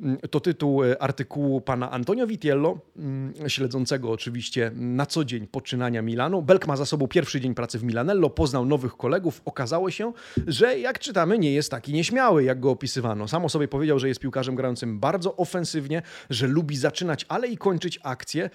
Mm, 0.00 0.18
to 0.30 0.40
tytuł 0.40 0.84
e, 0.84 1.02
artykułu 1.02 1.60
pana 1.60 1.90
Antonio 1.90 2.26
Vitiello, 2.26 2.78
mm, 2.96 3.34
śledzącego 3.48 4.10
oczywiście 4.10 4.70
na 4.74 5.06
co 5.06 5.24
dzień 5.24 5.46
poczynania 5.46 6.02
Milanu. 6.02 6.42
Belk 6.42 6.66
ma 6.66 6.76
za 6.76 6.86
sobą 6.86 7.08
pierwszy 7.08 7.40
dzień 7.40 7.54
pracy 7.54 7.78
w 7.78 7.84
Milanello, 7.84 8.30
poznał 8.30 8.64
nowych 8.66 8.96
kolegów. 8.96 9.42
Okazało 9.44 9.90
się, 9.90 10.12
że 10.46 10.78
jak 10.78 10.98
czytamy, 10.98 11.38
nie 11.38 11.52
jest 11.52 11.70
taki 11.70 11.92
nieśmiały, 11.92 12.44
jak 12.44 12.60
go 12.60 12.70
opisywano. 12.70 13.28
Sam 13.28 13.44
o 13.44 13.48
sobie 13.48 13.68
powiedział, 13.68 13.98
że 13.98 14.08
jest 14.08 14.20
piłkarzem 14.20 14.54
grającym 14.54 15.00
bardzo 15.00 15.36
ofensywnie, 15.36 16.02
że 16.30 16.46
lubi 16.46 16.76
zaczynać, 16.76 17.26
ale 17.28 17.48
i 17.48 17.56
kończyć 17.56 18.00
akcje 18.02 18.50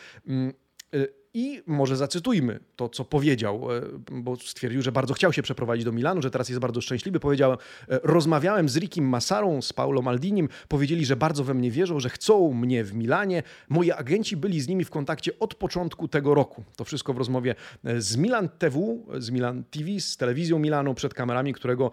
it, 0.95 1.13
I 1.37 1.61
może 1.67 1.97
zacytujmy 1.97 2.59
to, 2.75 2.89
co 2.89 3.05
powiedział, 3.05 3.71
y, 3.75 3.81
bo 4.11 4.35
stwierdził, 4.35 4.81
że 4.81 4.91
bardzo 4.91 5.13
chciał 5.13 5.33
się 5.33 5.41
przeprowadzić 5.41 5.85
do 5.85 5.91
Milanu, 5.91 6.21
że 6.21 6.31
teraz 6.31 6.49
jest 6.49 6.61
bardzo 6.61 6.81
szczęśliwy. 6.81 7.19
Powiedział: 7.19 7.53
y, 7.53 7.57
Rozmawiałem 8.03 8.69
z 8.69 8.77
Rikim 8.77 9.09
Massarą, 9.09 9.61
z 9.61 9.73
Paulo 9.73 10.01
Maldinim. 10.01 10.49
Powiedzieli, 10.67 11.05
że 11.05 11.15
bardzo 11.15 11.43
we 11.43 11.53
mnie 11.53 11.71
wierzą, 11.71 11.99
że 11.99 12.09
chcą 12.09 12.53
mnie 12.53 12.83
w 12.83 12.93
Milanie. 12.93 13.43
Moi 13.69 13.91
agenci 13.91 14.37
byli 14.37 14.61
z 14.61 14.67
nimi 14.67 14.85
w 14.85 14.89
kontakcie 14.89 15.39
od 15.39 15.55
początku 15.55 16.07
tego 16.07 16.33
roku. 16.33 16.63
To 16.75 16.83
wszystko 16.83 17.13
w 17.13 17.17
rozmowie 17.17 17.55
z 17.97 18.17
Milan 18.17 18.49
TV, 18.49 18.79
z 19.17 19.29
Milan 19.29 19.63
TV, 19.63 19.99
z 19.99 20.17
telewizją 20.17 20.59
Milanu 20.59 20.93
przed 20.93 21.13
kamerami, 21.13 21.53
którego 21.53 21.91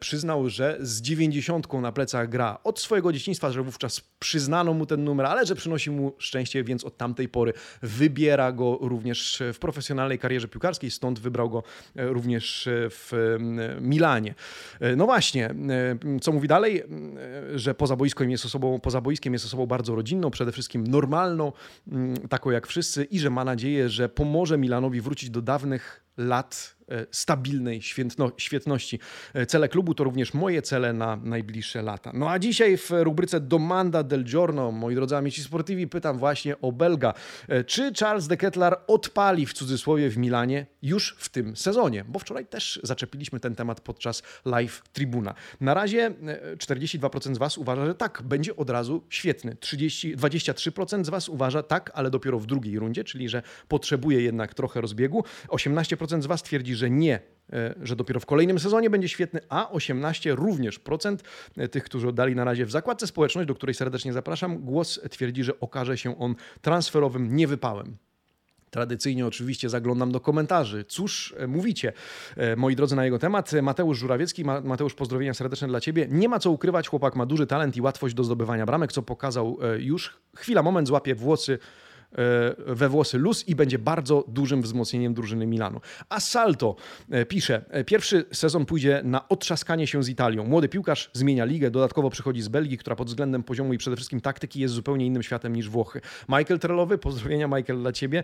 przyznał, 0.00 0.48
że 0.48 0.78
z 0.80 1.00
dziewięćdziesiątką 1.00 1.80
na 1.80 1.92
plecach 1.92 2.28
gra 2.28 2.58
od 2.64 2.80
swojego 2.80 3.12
dzieciństwa, 3.12 3.52
że 3.52 3.62
wówczas 3.62 4.00
przyznano 4.18 4.74
mu 4.74 4.86
ten 4.86 5.04
numer, 5.04 5.26
ale 5.26 5.46
że 5.46 5.54
przynosi 5.54 5.90
mu 5.90 6.12
szczęście, 6.18 6.64
więc 6.64 6.84
od 6.84 6.96
tamtej 6.96 7.28
pory 7.28 7.52
wybiera 7.82 8.28
wspiera 8.28 8.52
również 8.80 9.42
w 9.52 9.58
profesjonalnej 9.58 10.18
karierze 10.18 10.48
piłkarskiej, 10.48 10.90
stąd 10.90 11.18
wybrał 11.18 11.50
go 11.50 11.62
e, 11.96 12.08
również 12.08 12.66
e, 12.66 12.70
w 12.90 13.12
Milanie. 13.80 14.34
E, 14.80 14.96
no 14.96 15.04
właśnie, 15.04 15.54
co 16.20 16.32
mówi 16.32 16.48
dalej, 16.48 16.82
że 17.54 17.74
poza 17.74 17.96
boiskiem 17.96 18.30
jest 18.30 18.44
osobą, 18.44 18.80
poza 18.80 19.00
boiskiem 19.00 19.32
jest 19.32 19.44
osobą 19.44 19.66
bardzo 19.66 19.94
rodzinną, 19.94 20.30
przede 20.30 20.52
wszystkim 20.52 20.86
normalną, 20.86 21.52
taką 22.28 22.50
jak 22.50 22.66
wszyscy 22.66 23.04
i 23.04 23.18
że 23.18 23.30
ma 23.30 23.44
nadzieję, 23.44 23.88
że 23.88 24.08
pomoże 24.08 24.58
Milanowi 24.58 25.00
wrócić 25.00 25.30
do 25.30 25.42
dawnych 25.42 26.07
lat 26.18 26.76
e, 26.88 27.06
stabilnej 27.10 27.82
świetno, 27.82 28.32
świetności. 28.36 29.00
E, 29.34 29.46
cele 29.46 29.68
klubu 29.68 29.94
to 29.94 30.04
również 30.04 30.34
moje 30.34 30.62
cele 30.62 30.92
na 30.92 31.16
najbliższe 31.16 31.82
lata. 31.82 32.10
No 32.14 32.30
a 32.30 32.38
dzisiaj 32.38 32.76
w 32.76 32.90
rubryce 32.90 33.40
Domanda 33.40 34.02
del 34.02 34.24
Giorno, 34.24 34.72
moi 34.72 34.94
drodzy 34.94 35.16
amici 35.16 35.42
sportivi, 35.42 35.86
pytam 35.86 36.18
właśnie 36.18 36.60
o 36.60 36.72
Belga. 36.72 37.14
E, 37.48 37.64
czy 37.64 37.92
Charles 38.00 38.26
de 38.26 38.36
Kettler 38.36 38.76
odpali 38.86 39.46
w 39.46 39.52
cudzysłowie 39.52 40.10
w 40.10 40.16
Milanie 40.16 40.66
już 40.82 41.16
w 41.18 41.28
tym 41.28 41.56
sezonie? 41.56 42.04
Bo 42.08 42.18
wczoraj 42.18 42.46
też 42.46 42.80
zaczepiliśmy 42.82 43.40
ten 43.40 43.54
temat 43.54 43.80
podczas 43.80 44.22
live 44.44 44.82
tribuna. 44.92 45.34
Na 45.60 45.74
razie 45.74 46.10
42% 46.56 47.34
z 47.34 47.38
Was 47.38 47.58
uważa, 47.58 47.86
że 47.86 47.94
tak, 47.94 48.22
będzie 48.22 48.56
od 48.56 48.70
razu 48.70 49.04
świetny. 49.08 49.56
30, 49.56 50.16
23% 50.16 51.04
z 51.04 51.08
Was 51.08 51.28
uważa 51.28 51.62
tak, 51.62 51.90
ale 51.94 52.10
dopiero 52.10 52.38
w 52.38 52.46
drugiej 52.46 52.78
rundzie, 52.78 53.04
czyli 53.04 53.28
że 53.28 53.42
potrzebuje 53.68 54.22
jednak 54.22 54.54
trochę 54.54 54.80
rozbiegu. 54.80 55.24
18% 55.48 56.07
z 56.08 56.26
Was 56.26 56.42
twierdzi, 56.42 56.74
że 56.74 56.90
nie, 56.90 57.20
e, 57.52 57.74
że 57.82 57.96
dopiero 57.96 58.20
w 58.20 58.26
kolejnym 58.26 58.58
sezonie 58.58 58.90
będzie 58.90 59.08
świetny, 59.08 59.40
a 59.48 59.70
18 59.70 60.34
również 60.34 60.78
procent 60.78 61.22
e, 61.56 61.68
tych, 61.68 61.84
którzy 61.84 62.08
oddali 62.08 62.34
na 62.34 62.44
razie 62.44 62.66
w 62.66 62.70
zakładce 62.70 63.06
społeczność, 63.06 63.48
do 63.48 63.54
której 63.54 63.74
serdecznie 63.74 64.12
zapraszam, 64.12 64.58
głos 64.58 65.00
twierdzi, 65.10 65.44
że 65.44 65.60
okaże 65.60 65.98
się 65.98 66.18
on 66.18 66.34
transferowym 66.60 67.36
niewypałem. 67.36 67.96
Tradycyjnie 68.70 69.26
oczywiście 69.26 69.68
zaglądam 69.68 70.12
do 70.12 70.20
komentarzy. 70.20 70.84
Cóż 70.84 71.34
e, 71.38 71.46
mówicie, 71.46 71.92
moi 72.56 72.76
drodzy, 72.76 72.96
na 72.96 73.04
jego 73.04 73.18
temat? 73.18 73.52
Mateusz 73.62 73.98
Żurawiecki, 73.98 74.44
Mateusz, 74.44 74.94
pozdrowienia 74.94 75.34
serdeczne 75.34 75.68
dla 75.68 75.80
Ciebie. 75.80 76.06
Nie 76.10 76.28
ma 76.28 76.38
co 76.38 76.50
ukrywać, 76.50 76.88
chłopak 76.88 77.16
ma 77.16 77.26
duży 77.26 77.46
talent 77.46 77.76
i 77.76 77.80
łatwość 77.80 78.14
do 78.14 78.24
zdobywania 78.24 78.66
bramek, 78.66 78.92
co 78.92 79.02
pokazał 79.02 79.58
już. 79.78 80.18
Chwila, 80.36 80.62
moment, 80.62 80.88
złapie 80.88 81.14
włosy 81.14 81.58
we 82.66 82.88
włosy 82.88 83.18
luz 83.18 83.48
i 83.48 83.54
będzie 83.54 83.78
bardzo 83.78 84.24
dużym 84.28 84.62
wzmocnieniem 84.62 85.14
drużyny 85.14 85.46
Milanu. 85.46 85.80
A 86.08 86.20
Salto 86.20 86.76
e, 87.10 87.26
pisze, 87.26 87.64
e, 87.70 87.84
pierwszy 87.84 88.24
sezon 88.32 88.66
pójdzie 88.66 89.00
na 89.04 89.28
otrzaskanie 89.28 89.86
się 89.86 90.02
z 90.02 90.08
Italią. 90.08 90.44
Młody 90.44 90.68
piłkarz 90.68 91.10
zmienia 91.12 91.44
ligę, 91.44 91.70
dodatkowo 91.70 92.10
przychodzi 92.10 92.42
z 92.42 92.48
Belgii, 92.48 92.78
która 92.78 92.96
pod 92.96 93.08
względem 93.08 93.42
poziomu 93.42 93.72
i 93.72 93.78
przede 93.78 93.96
wszystkim 93.96 94.20
taktyki 94.20 94.60
jest 94.60 94.74
zupełnie 94.74 95.06
innym 95.06 95.22
światem 95.22 95.56
niż 95.56 95.68
Włochy. 95.68 96.00
Michael 96.28 96.58
Trelowy, 96.60 96.98
pozdrowienia 96.98 97.48
Michael 97.48 97.80
dla 97.80 97.92
Ciebie, 97.92 98.22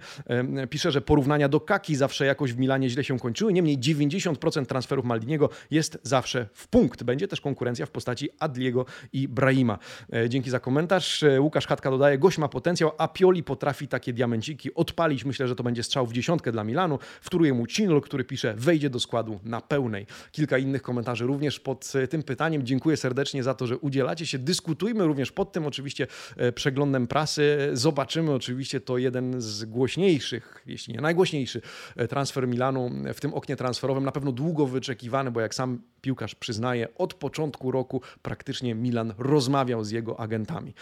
pisze, 0.70 0.90
że 0.90 1.00
porównania 1.00 1.48
do 1.48 1.60
Kaki 1.60 1.96
zawsze 1.96 2.26
jakoś 2.26 2.52
w 2.52 2.58
Milanie 2.58 2.90
źle 2.90 3.04
się 3.04 3.18
kończyły, 3.18 3.52
niemniej 3.52 3.78
90% 3.78 4.66
transferów 4.66 5.04
Maldiniego 5.04 5.48
jest 5.70 5.98
zawsze 6.02 6.46
w 6.52 6.68
punkt. 6.68 7.02
Będzie 7.02 7.28
też 7.28 7.40
konkurencja 7.40 7.86
w 7.86 7.90
postaci 7.90 8.28
Adliego 8.38 8.86
i 9.12 9.28
Brahima. 9.28 9.78
Dzięki 10.28 10.50
za 10.50 10.60
komentarz. 10.60 11.24
Łukasz 11.38 11.66
Chatka 11.66 11.90
dodaje, 11.90 12.18
gość 12.18 12.38
ma 12.38 12.48
potencjał, 12.48 12.92
a 12.98 13.08
Pioli 13.08 13.42
potrafi 13.42 13.73
potrafi 13.74 13.88
takie 13.88 14.12
diamenciki 14.12 14.74
odpalić. 14.74 15.24
Myślę, 15.24 15.48
że 15.48 15.56
to 15.56 15.62
będzie 15.62 15.82
strzał 15.82 16.06
w 16.06 16.12
dziesiątkę 16.12 16.52
dla 16.52 16.64
Milanu. 16.64 16.98
Wtóruje 17.20 17.54
mu 17.54 17.66
Cinol, 17.66 18.00
który 18.00 18.24
pisze, 18.24 18.54
wejdzie 18.56 18.90
do 18.90 19.00
składu 19.00 19.40
na 19.44 19.60
pełnej. 19.60 20.06
Kilka 20.32 20.58
innych 20.58 20.82
komentarzy 20.82 21.26
również 21.26 21.60
pod 21.60 21.92
e, 21.94 22.08
tym 22.08 22.22
pytaniem. 22.22 22.66
Dziękuję 22.66 22.96
serdecznie 22.96 23.42
za 23.42 23.54
to, 23.54 23.66
że 23.66 23.78
udzielacie 23.78 24.26
się. 24.26 24.38
Dyskutujmy 24.38 25.06
również 25.06 25.32
pod 25.32 25.52
tym 25.52 25.66
oczywiście 25.66 26.06
e, 26.36 26.52
przeglądem 26.52 27.06
prasy. 27.06 27.70
Zobaczymy 27.72 28.32
oczywiście 28.32 28.80
to 28.80 28.98
jeden 28.98 29.40
z 29.40 29.64
głośniejszych, 29.64 30.62
jeśli 30.66 30.94
nie 30.94 31.00
najgłośniejszy 31.00 31.60
e, 31.96 32.08
transfer 32.08 32.48
Milanu 32.48 32.90
w 33.14 33.20
tym 33.20 33.34
oknie 33.34 33.56
transferowym. 33.56 34.04
Na 34.04 34.12
pewno 34.12 34.32
długo 34.32 34.66
wyczekiwany, 34.66 35.30
bo 35.30 35.40
jak 35.40 35.54
sam 35.54 35.82
piłkarz 36.00 36.34
przyznaje, 36.34 36.88
od 36.98 37.14
początku 37.14 37.70
roku 37.70 38.00
praktycznie 38.22 38.74
Milan 38.74 39.14
rozmawiał 39.18 39.84
z 39.84 39.90
jego 39.90 40.20
agentami. 40.20 40.74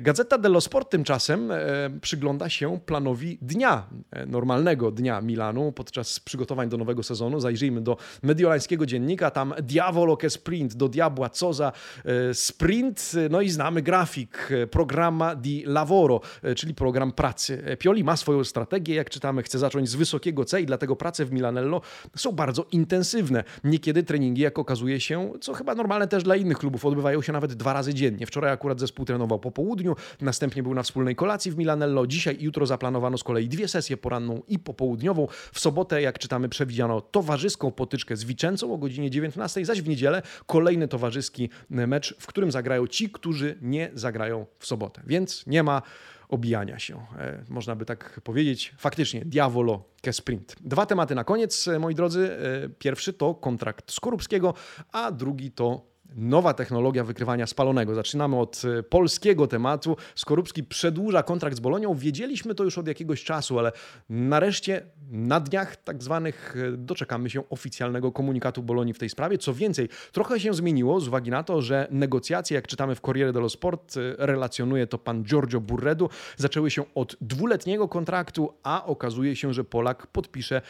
Gazeta 0.00 0.38
dello 0.38 0.60
Sport 0.60 0.90
tymczasem 0.90 1.52
przygląda 2.00 2.33
przygląda 2.34 2.48
się 2.48 2.80
planowi 2.86 3.38
dnia, 3.42 3.86
e, 4.10 4.26
normalnego 4.26 4.90
dnia 4.90 5.20
Milanu 5.20 5.72
podczas 5.72 6.20
przygotowań 6.20 6.68
do 6.68 6.76
nowego 6.76 7.02
sezonu. 7.02 7.40
Zajrzyjmy 7.40 7.80
do 7.80 7.96
mediolańskiego 8.22 8.86
dziennika, 8.86 9.30
tam 9.30 9.54
Diavolo 9.62 10.16
che 10.16 10.30
sprint, 10.30 10.74
do 10.74 10.88
diabła 10.88 11.28
co 11.28 11.52
za 11.52 11.72
e, 12.04 12.34
sprint, 12.34 13.12
no 13.30 13.40
i 13.40 13.50
znamy 13.50 13.82
grafik, 13.82 14.48
e, 14.50 14.66
programma 14.66 15.34
di 15.34 15.62
lavoro, 15.66 16.20
czyli 16.56 16.74
program 16.74 17.12
pracy. 17.12 17.64
Pioli 17.78 18.04
ma 18.04 18.16
swoją 18.16 18.44
strategię, 18.44 18.94
jak 18.94 19.10
czytamy, 19.10 19.42
chce 19.42 19.58
zacząć 19.58 19.88
z 19.88 19.94
wysokiego 19.94 20.44
C 20.44 20.60
i 20.60 20.66
dlatego 20.66 20.96
prace 20.96 21.24
w 21.24 21.32
Milanello 21.32 21.80
są 22.16 22.32
bardzo 22.32 22.66
intensywne. 22.72 23.44
Niekiedy 23.64 24.02
treningi, 24.02 24.42
jak 24.42 24.58
okazuje 24.58 25.00
się, 25.00 25.32
co 25.40 25.54
chyba 25.54 25.74
normalne 25.74 26.08
też 26.08 26.22
dla 26.22 26.36
innych 26.36 26.58
klubów, 26.58 26.84
odbywają 26.84 27.22
się 27.22 27.32
nawet 27.32 27.54
dwa 27.54 27.72
razy 27.72 27.94
dziennie. 27.94 28.26
Wczoraj 28.26 28.52
akurat 28.52 28.80
zespół 28.80 29.04
trenował 29.04 29.38
po 29.38 29.50
południu, 29.50 29.96
następnie 30.20 30.62
był 30.62 30.74
na 30.74 30.82
wspólnej 30.82 31.16
kolacji 31.16 31.50
w 31.50 31.58
Milanello, 31.58 32.06
Dziś 32.14 32.23
Dzisiaj 32.24 32.40
i 32.40 32.44
jutro 32.44 32.66
zaplanowano 32.66 33.18
z 33.18 33.24
kolei 33.24 33.48
dwie 33.48 33.68
sesje 33.68 33.96
poranną 33.96 34.42
i 34.48 34.58
popołudniową. 34.58 35.26
W 35.52 35.60
sobotę, 35.60 36.02
jak 36.02 36.18
czytamy, 36.18 36.48
przewidziano 36.48 37.00
towarzyską 37.00 37.72
potyczkę 37.72 38.16
z 38.16 38.24
Wiczęcą 38.24 38.74
o 38.74 38.78
godzinie 38.78 39.10
19, 39.10 39.64
zaś 39.64 39.82
w 39.82 39.88
niedzielę 39.88 40.22
kolejny 40.46 40.88
towarzyski 40.88 41.50
mecz, 41.70 42.16
w 42.18 42.26
którym 42.26 42.52
zagrają 42.52 42.86
ci, 42.86 43.10
którzy 43.10 43.58
nie 43.62 43.90
zagrają 43.94 44.46
w 44.58 44.66
sobotę. 44.66 45.02
Więc 45.06 45.46
nie 45.46 45.62
ma 45.62 45.82
obijania 46.28 46.78
się. 46.78 47.06
E, 47.18 47.44
można 47.48 47.76
by 47.76 47.84
tak 47.84 48.20
powiedzieć. 48.24 48.74
Faktycznie, 48.78 49.24
diavolo 49.24 49.84
ke 50.02 50.12
sprint. 50.12 50.56
Dwa 50.60 50.86
tematy 50.86 51.14
na 51.14 51.24
koniec, 51.24 51.68
e, 51.68 51.78
moi 51.78 51.94
drodzy. 51.94 52.30
E, 52.64 52.68
pierwszy 52.68 53.12
to 53.12 53.34
kontrakt 53.34 53.92
Skorupskiego, 53.92 54.54
a 54.92 55.12
drugi 55.12 55.50
to 55.50 55.93
nowa 56.16 56.54
technologia 56.54 57.04
wykrywania 57.04 57.46
spalonego. 57.46 57.94
Zaczynamy 57.94 58.36
od 58.36 58.62
e, 58.78 58.82
polskiego 58.82 59.46
tematu. 59.46 59.96
Skorupski 60.14 60.64
przedłuża 60.64 61.22
kontrakt 61.22 61.56
z 61.56 61.60
Bolonią. 61.60 61.94
Wiedzieliśmy 61.94 62.54
to 62.54 62.64
już 62.64 62.78
od 62.78 62.88
jakiegoś 62.88 63.24
czasu, 63.24 63.58
ale 63.58 63.72
nareszcie 64.08 64.82
na 65.10 65.40
dniach 65.40 65.76
tak 65.76 66.02
zwanych 66.02 66.56
e, 66.56 66.76
doczekamy 66.76 67.30
się 67.30 67.48
oficjalnego 67.48 68.12
komunikatu 68.12 68.62
Bolonii 68.62 68.94
w 68.94 68.98
tej 68.98 69.08
sprawie. 69.08 69.38
Co 69.38 69.54
więcej, 69.54 69.88
trochę 70.12 70.40
się 70.40 70.54
zmieniło 70.54 71.00
z 71.00 71.08
uwagi 71.08 71.30
na 71.30 71.42
to, 71.42 71.62
że 71.62 71.88
negocjacje, 71.90 72.54
jak 72.54 72.66
czytamy 72.66 72.94
w 72.94 73.00
Corriere 73.00 73.32
dello 73.32 73.48
Sport, 73.48 73.96
e, 73.96 74.26
relacjonuje 74.26 74.86
to 74.86 74.98
pan 74.98 75.22
Giorgio 75.22 75.60
Burredu, 75.60 76.08
zaczęły 76.36 76.70
się 76.70 76.84
od 76.94 77.16
dwuletniego 77.20 77.88
kontraktu, 77.88 78.54
a 78.62 78.84
okazuje 78.86 79.36
się, 79.36 79.54
że 79.54 79.64
Polak 79.64 80.06
podpisze 80.06 80.62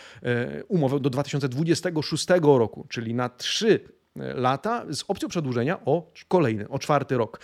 umowę 0.68 1.00
do 1.00 1.10
2026 1.10 2.26
roku, 2.58 2.86
czyli 2.88 3.14
na 3.14 3.28
trzy 3.28 3.80
lata 4.16 4.84
z 4.90 5.04
opcją 5.08 5.28
przedłużenia 5.28 5.80
o 5.84 6.12
kolejny, 6.28 6.68
o 6.68 6.78
czwarty 6.78 7.16
rok. 7.16 7.40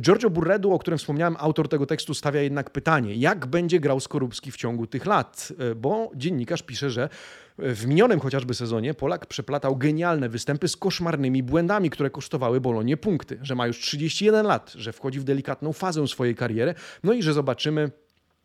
Giorgio 0.00 0.30
Burredu, 0.30 0.72
o 0.72 0.78
którym 0.78 0.98
wspomniałem, 0.98 1.36
autor 1.38 1.68
tego 1.68 1.86
tekstu 1.86 2.14
stawia 2.14 2.40
jednak 2.40 2.70
pytanie, 2.70 3.14
jak 3.14 3.46
będzie 3.46 3.80
grał 3.80 4.00
Skorupski 4.00 4.50
w 4.50 4.56
ciągu 4.56 4.86
tych 4.86 5.06
lat, 5.06 5.52
e, 5.58 5.74
bo 5.74 6.10
dziennikarz 6.14 6.62
pisze, 6.62 6.90
że 6.90 7.08
w 7.58 7.86
minionym 7.86 8.20
chociażby 8.20 8.54
sezonie 8.54 8.94
Polak 8.94 9.26
przeplatał 9.26 9.76
genialne 9.76 10.28
występy 10.28 10.68
z 10.68 10.76
koszmarnymi 10.76 11.42
błędami, 11.42 11.90
które 11.90 12.10
kosztowały 12.10 12.60
Bolonie 12.60 12.96
punkty, 12.96 13.38
że 13.42 13.54
ma 13.54 13.66
już 13.66 13.80
31 13.80 14.46
lat, 14.46 14.72
że 14.72 14.92
wchodzi 14.92 15.20
w 15.20 15.24
delikatną 15.24 15.72
fazę 15.72 16.08
swojej 16.08 16.34
kariery, 16.34 16.74
no 17.04 17.12
i 17.12 17.22
że 17.22 17.32
zobaczymy 17.32 17.90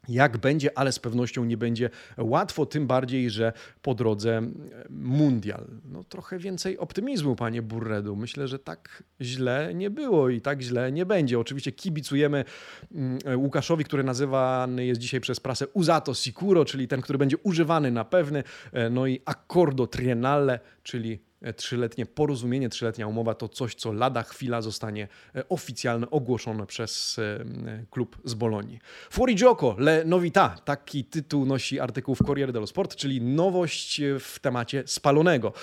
jak 0.07 0.37
będzie, 0.37 0.77
ale 0.77 0.91
z 0.91 0.99
pewnością 0.99 1.45
nie 1.45 1.57
będzie 1.57 1.89
łatwo, 2.17 2.65
tym 2.65 2.87
bardziej, 2.87 3.29
że 3.29 3.53
po 3.81 3.95
drodze 3.95 4.37
e, 4.37 4.43
mundial. 4.89 5.67
No 5.85 6.03
trochę 6.03 6.39
więcej 6.39 6.77
optymizmu, 6.77 7.35
panie 7.35 7.61
Burredu. 7.61 8.15
Myślę, 8.15 8.47
że 8.47 8.59
tak 8.59 9.03
źle 9.21 9.71
nie 9.75 9.89
było 9.89 10.29
i 10.29 10.41
tak 10.41 10.61
źle 10.61 10.91
nie 10.91 11.05
będzie. 11.05 11.39
Oczywiście 11.39 11.71
kibicujemy 11.71 12.45
mm, 12.91 13.19
Łukaszowi, 13.35 13.83
który 13.83 14.03
nazywany 14.03 14.85
jest 14.85 15.01
dzisiaj 15.01 15.21
przez 15.21 15.39
prasę 15.39 15.67
Uzato 15.67 16.13
Sicuro, 16.13 16.65
czyli 16.65 16.87
ten, 16.87 17.01
który 17.01 17.19
będzie 17.19 17.37
używany 17.37 17.91
na 17.91 18.05
pewny, 18.05 18.43
e, 18.71 18.89
no 18.89 19.07
i 19.07 19.21
Accordo 19.25 19.87
Triennale, 19.87 20.59
czyli 20.83 21.28
trzyletnie 21.55 22.05
porozumienie, 22.05 22.69
trzyletnia 22.69 23.07
umowa 23.07 23.35
to 23.35 23.49
coś, 23.49 23.75
co 23.75 23.93
lada 23.93 24.23
chwila 24.23 24.61
zostanie 24.61 25.07
e, 25.35 25.49
oficjalnie 25.49 26.09
ogłoszone 26.09 26.65
przez 26.65 27.19
e, 27.19 27.85
klub 27.89 28.17
z 28.23 28.33
Bolonii. 28.33 28.79
Fuori 29.09 29.35
gioco, 29.35 29.75
le 29.77 30.05
novità, 30.05 30.49
taki 30.65 31.05
tytuł 31.05 31.45
nosi 31.45 31.79
artykuł 31.79 32.15
w 32.15 32.23
Corriere 32.25 32.53
dello 32.53 32.67
Sport, 32.67 32.95
czyli 32.95 33.21
nowość 33.21 34.01
w 34.19 34.39
temacie 34.39 34.83
spalonego. 34.85 35.53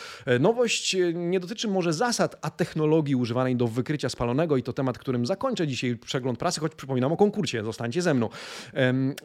Nowość 0.41 0.97
nie 1.15 1.41
dotyczy 1.41 1.69
może 1.69 1.93
zasad, 1.93 2.37
a 2.43 2.51
technologii 2.51 3.15
używanej 3.15 3.57
do 3.57 3.67
wykrycia 3.67 4.09
spalonego 4.09 4.57
i 4.57 4.63
to 4.63 4.73
temat, 4.73 4.99
którym 4.99 5.27
zakończę 5.27 5.67
dzisiaj 5.67 5.97
przegląd 5.97 6.39
prasy, 6.39 6.61
choć 6.61 6.75
przypominam 6.75 7.13
o 7.13 7.17
konkursie, 7.17 7.65
zostańcie 7.65 8.03
ze 8.03 8.15
mną. 8.15 8.29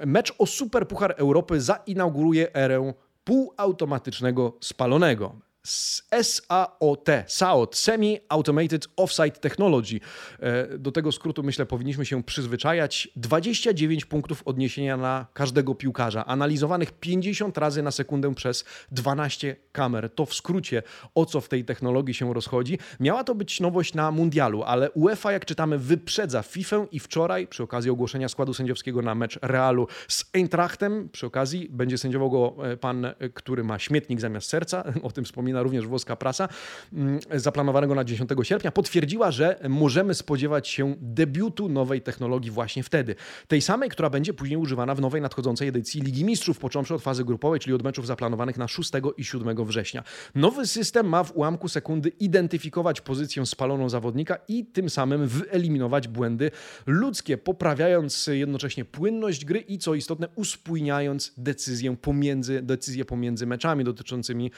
Mecz 0.05 0.33
o 0.37 0.45
Super 0.45 0.87
Puchar 0.87 1.15
Europy 1.17 1.61
zainauguruje 1.61 2.55
erę 2.55 2.93
półautomatycznego 3.23 4.57
spalonego. 4.61 5.50
SAOT, 5.63 7.07
SAOT, 7.27 7.75
Semi 7.75 8.19
Automated 8.29 8.87
Offsite 8.97 9.31
Technology. 9.31 9.99
E, 10.39 10.77
do 10.77 10.91
tego 10.91 11.11
skrótu 11.11 11.43
myślę 11.43 11.65
powinniśmy 11.65 12.05
się 12.05 12.23
przyzwyczajać. 12.23 13.09
29 13.15 14.05
punktów 14.05 14.41
odniesienia 14.45 14.97
na 14.97 15.25
każdego 15.33 15.75
piłkarza, 15.75 16.25
analizowanych 16.25 16.91
50 16.91 17.57
razy 17.57 17.83
na 17.83 17.91
sekundę 17.91 18.35
przez 18.35 18.65
12 18.91 19.55
kamer. 19.71 20.09
To 20.15 20.25
w 20.25 20.33
skrócie 20.33 20.83
o 21.15 21.25
co 21.25 21.41
w 21.41 21.49
tej 21.49 21.65
technologii 21.65 22.13
się 22.13 22.33
rozchodzi. 22.33 22.77
Miała 22.99 23.23
to 23.23 23.35
być 23.35 23.59
nowość 23.59 23.93
na 23.93 24.11
mundialu, 24.11 24.63
ale 24.63 24.91
UEFA, 24.91 25.31
jak 25.31 25.45
czytamy, 25.45 25.77
wyprzedza 25.77 26.43
FIFA 26.43 26.85
i 26.91 26.99
wczoraj 26.99 27.47
przy 27.47 27.63
okazji 27.63 27.91
ogłoszenia 27.91 28.29
składu 28.29 28.53
sędziowskiego 28.53 29.01
na 29.01 29.15
mecz 29.15 29.39
Realu 29.41 29.87
z 30.07 30.25
Eintrachtem, 30.33 31.09
przy 31.09 31.25
okazji 31.25 31.67
będzie 31.69 31.97
sędziował 31.97 32.29
go 32.29 32.55
e, 32.71 32.77
pan, 32.77 33.05
e, 33.05 33.13
który 33.33 33.63
ma 33.63 33.79
śmietnik 33.79 34.21
zamiast 34.21 34.49
serca, 34.49 34.83
o 35.03 35.11
tym 35.11 35.25
wspomina 35.25 35.50
wspomina 35.51 35.63
również 35.63 35.87
włoska 35.87 36.15
prasa, 36.15 36.49
mm, 36.93 37.19
zaplanowanego 37.35 37.95
na 37.95 38.03
10 38.03 38.43
sierpnia, 38.43 38.71
potwierdziła, 38.71 39.31
że 39.31 39.59
możemy 39.69 40.13
spodziewać 40.13 40.67
się 40.67 40.95
debiutu 41.01 41.69
nowej 41.69 42.01
technologii 42.01 42.51
właśnie 42.51 42.83
wtedy. 42.83 43.15
Tej 43.47 43.61
samej, 43.61 43.89
która 43.89 44.09
będzie 44.09 44.33
później 44.33 44.57
używana 44.57 44.95
w 44.95 45.01
nowej 45.01 45.21
nadchodzącej 45.21 45.67
edycji 45.67 46.01
Ligi 46.01 46.25
Mistrzów, 46.25 46.59
począwszy 46.59 46.95
od 46.95 47.01
fazy 47.01 47.25
grupowej, 47.25 47.59
czyli 47.59 47.73
od 47.73 47.83
meczów 47.83 48.07
zaplanowanych 48.07 48.57
na 48.57 48.67
6 48.67 48.91
i 49.17 49.23
7 49.23 49.65
września. 49.65 50.03
Nowy 50.35 50.67
system 50.67 51.09
ma 51.09 51.23
w 51.23 51.35
ułamku 51.35 51.67
sekundy 51.67 52.09
identyfikować 52.09 53.01
pozycję 53.01 53.45
spaloną 53.45 53.89
zawodnika 53.89 54.37
i 54.47 54.65
tym 54.65 54.89
samym 54.89 55.27
wyeliminować 55.27 56.07
błędy 56.07 56.51
ludzkie, 56.85 57.37
poprawiając 57.37 58.27
jednocześnie 58.27 58.85
płynność 58.85 59.45
gry 59.45 59.59
i 59.59 59.77
co 59.77 59.95
istotne, 59.95 60.27
uspójniając 60.35 61.33
decyzję 61.37 61.97
pomiędzy, 61.97 62.61
decyzje 62.61 63.05
pomiędzy 63.05 63.45
meczami 63.47 63.83
dotyczącymi, 63.83 64.51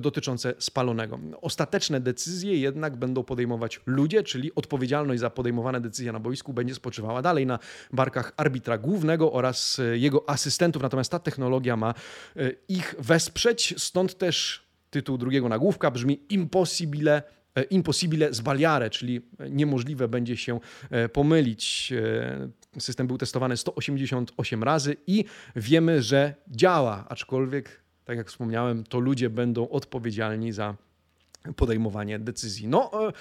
dotyczącymi 0.00 0.29
dotyczące 0.30 0.62
spalonego. 0.62 1.18
Ostateczne 1.40 2.00
decyzje 2.00 2.56
jednak 2.56 2.96
będą 2.96 3.24
podejmować 3.24 3.80
ludzie, 3.86 4.22
czyli 4.22 4.54
odpowiedzialność 4.54 5.20
za 5.20 5.30
podejmowane 5.30 5.80
decyzje 5.80 6.12
na 6.12 6.20
boisku 6.20 6.52
będzie 6.52 6.74
spoczywała 6.74 7.22
dalej 7.22 7.46
na 7.46 7.58
barkach 7.92 8.32
arbitra 8.36 8.78
głównego 8.78 9.32
oraz 9.32 9.78
e, 9.78 9.98
jego 9.98 10.30
asystentów, 10.30 10.82
natomiast 10.82 11.10
ta 11.10 11.18
technologia 11.18 11.76
ma 11.76 11.94
e, 12.36 12.50
ich 12.68 12.94
wesprzeć, 12.98 13.74
stąd 13.78 14.18
też 14.18 14.66
tytuł 14.90 15.18
drugiego 15.18 15.48
nagłówka 15.48 15.90
brzmi 15.90 16.20
Impossibile 16.28 17.22
e, 17.54 17.62
Impossibile 17.62 18.34
sbagliare, 18.34 18.90
czyli 18.90 19.20
niemożliwe 19.50 20.08
będzie 20.08 20.36
się 20.36 20.60
pomylić. 21.12 21.92
System 22.78 23.06
był 23.06 23.18
testowany 23.18 23.56
188 23.56 24.62
razy 24.62 24.96
i 25.06 25.24
wiemy, 25.56 26.02
że 26.02 26.34
działa, 26.48 27.04
aczkolwiek 27.08 27.80
tak 28.10 28.18
jak 28.18 28.28
wspomniałem, 28.28 28.84
to 28.84 29.00
ludzie 29.00 29.30
będą 29.30 29.68
odpowiedzialni 29.68 30.52
za 30.52 30.76
podejmowanie 31.56 32.18
decyzji. 32.18 32.68
No, 32.68 33.08
e, 33.08 33.12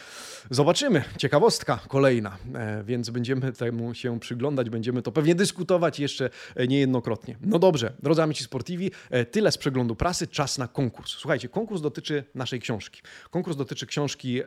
zobaczymy. 0.49 1.03
Ciekawostka 1.17 1.79
kolejna, 1.87 2.37
e, 2.55 2.83
więc 2.83 3.09
będziemy 3.09 3.51
temu 3.51 3.93
się 3.93 4.19
przyglądać, 4.19 4.69
będziemy 4.69 5.01
to 5.01 5.11
pewnie 5.11 5.35
dyskutować 5.35 5.99
jeszcze 5.99 6.29
e, 6.55 6.67
niejednokrotnie. 6.67 7.37
No 7.41 7.59
dobrze, 7.59 7.93
drodzy 8.03 8.23
amici 8.23 8.43
sportivi, 8.43 8.91
tyle 9.31 9.51
z 9.51 9.57
przeglądu 9.57 9.95
prasy, 9.95 10.27
czas 10.27 10.57
na 10.57 10.67
konkurs. 10.67 11.11
Słuchajcie, 11.11 11.49
konkurs 11.49 11.81
dotyczy 11.81 12.23
naszej 12.35 12.59
książki. 12.59 13.01
Konkurs 13.29 13.57
dotyczy 13.57 13.85
książki 13.85 14.41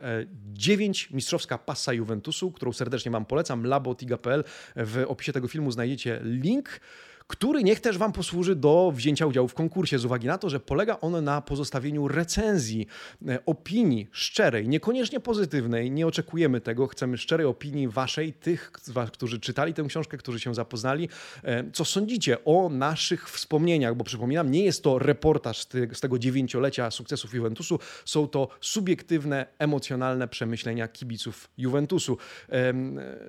9 0.53 1.09
Mistrzowska 1.11 1.57
Passa 1.57 1.93
Juventusu, 1.93 2.51
którą 2.51 2.73
serdecznie 2.73 3.11
Wam 3.11 3.25
polecam, 3.25 3.65
labotiga.pl. 3.65 4.43
W 4.75 5.05
opisie 5.07 5.33
tego 5.33 5.47
filmu 5.47 5.71
znajdziecie 5.71 6.19
link 6.23 6.79
który 7.27 7.63
niech 7.63 7.79
też 7.79 7.97
Wam 7.97 8.11
posłuży 8.11 8.55
do 8.55 8.91
wzięcia 8.95 9.25
udziału 9.25 9.47
w 9.47 9.53
konkursie, 9.53 9.99
z 9.99 10.05
uwagi 10.05 10.27
na 10.27 10.37
to, 10.37 10.49
że 10.49 10.59
polega 10.59 10.97
on 11.01 11.23
na 11.23 11.41
pozostawieniu 11.41 12.07
recenzji, 12.07 12.87
e, 13.27 13.45
opinii 13.45 14.07
szczerej, 14.11 14.67
niekoniecznie 14.67 15.19
pozytywnej, 15.19 15.91
nie 15.91 16.07
oczekujemy 16.07 16.61
tego, 16.61 16.87
chcemy 16.87 17.17
szczerej 17.17 17.45
opinii 17.45 17.87
Waszej, 17.87 18.33
tych, 18.33 18.71
którzy 19.11 19.39
czytali 19.39 19.73
tę 19.73 19.83
książkę, 19.83 20.17
którzy 20.17 20.39
się 20.39 20.55
zapoznali. 20.55 21.09
E, 21.43 21.71
co 21.71 21.85
sądzicie 21.85 22.45
o 22.45 22.69
naszych 22.69 23.29
wspomnieniach? 23.29 23.95
Bo 23.95 24.03
przypominam, 24.03 24.51
nie 24.51 24.65
jest 24.65 24.83
to 24.83 24.99
reportaż 24.99 25.67
z 25.93 25.99
tego 25.99 26.19
dziewięciolecia 26.19 26.91
sukcesów 26.91 27.33
Juventusu, 27.33 27.79
są 28.05 28.27
to 28.27 28.47
subiektywne, 28.61 29.45
emocjonalne 29.59 30.27
przemyślenia 30.27 30.87
kibiców 30.87 31.49
Juventusu. 31.57 32.17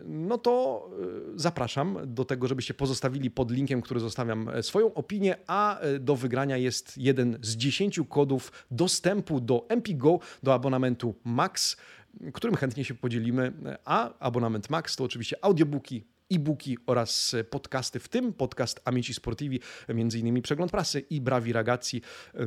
No 0.05 0.39
to 0.39 0.85
e, 1.35 1.39
zapraszam 1.39 1.99
do 2.07 2.25
tego, 2.25 2.49
żebyście 2.49 2.75
pozostawili 2.75 3.31
pod 3.31 3.51
linkiem, 3.51 3.83
który 3.85 4.01
zostawiam 4.01 4.49
e, 4.49 4.63
swoją 4.63 4.95
opinię, 4.95 5.37
a 5.47 5.79
e, 5.79 5.99
do 5.99 6.17
wygrania 6.17 6.57
jest 6.57 6.99
jeden 6.99 7.39
z 7.43 7.57
10 7.57 8.01
kodów 8.09 8.53
dostępu 8.71 9.41
do 9.41 9.67
MPGO, 9.69 10.21
do 10.43 10.55
abonamentu 10.55 11.15
Max, 11.25 11.77
którym 12.33 12.57
chętnie 12.57 12.85
się 12.85 12.95
podzielimy. 12.95 13.53
A 13.85 14.19
abonament 14.19 14.71
Max 14.71 14.97
to 14.97 15.05
oczywiście 15.05 15.45
audiobooki, 15.45 16.05
e-booki 16.31 16.79
oraz 16.87 17.37
podcasty, 17.51 18.01
w 18.01 18.09
tym 18.09 18.33
podcast 18.33 18.81
Amici 18.85 19.15
Sportivi, 19.15 19.61
między 19.89 20.19
innymi 20.19 20.43
Przegląd 20.43 20.71
Prasy 20.71 21.01
i 21.01 21.21
Brawi 21.21 21.53
Ragazzi 21.53 22.03
e, 22.35 22.47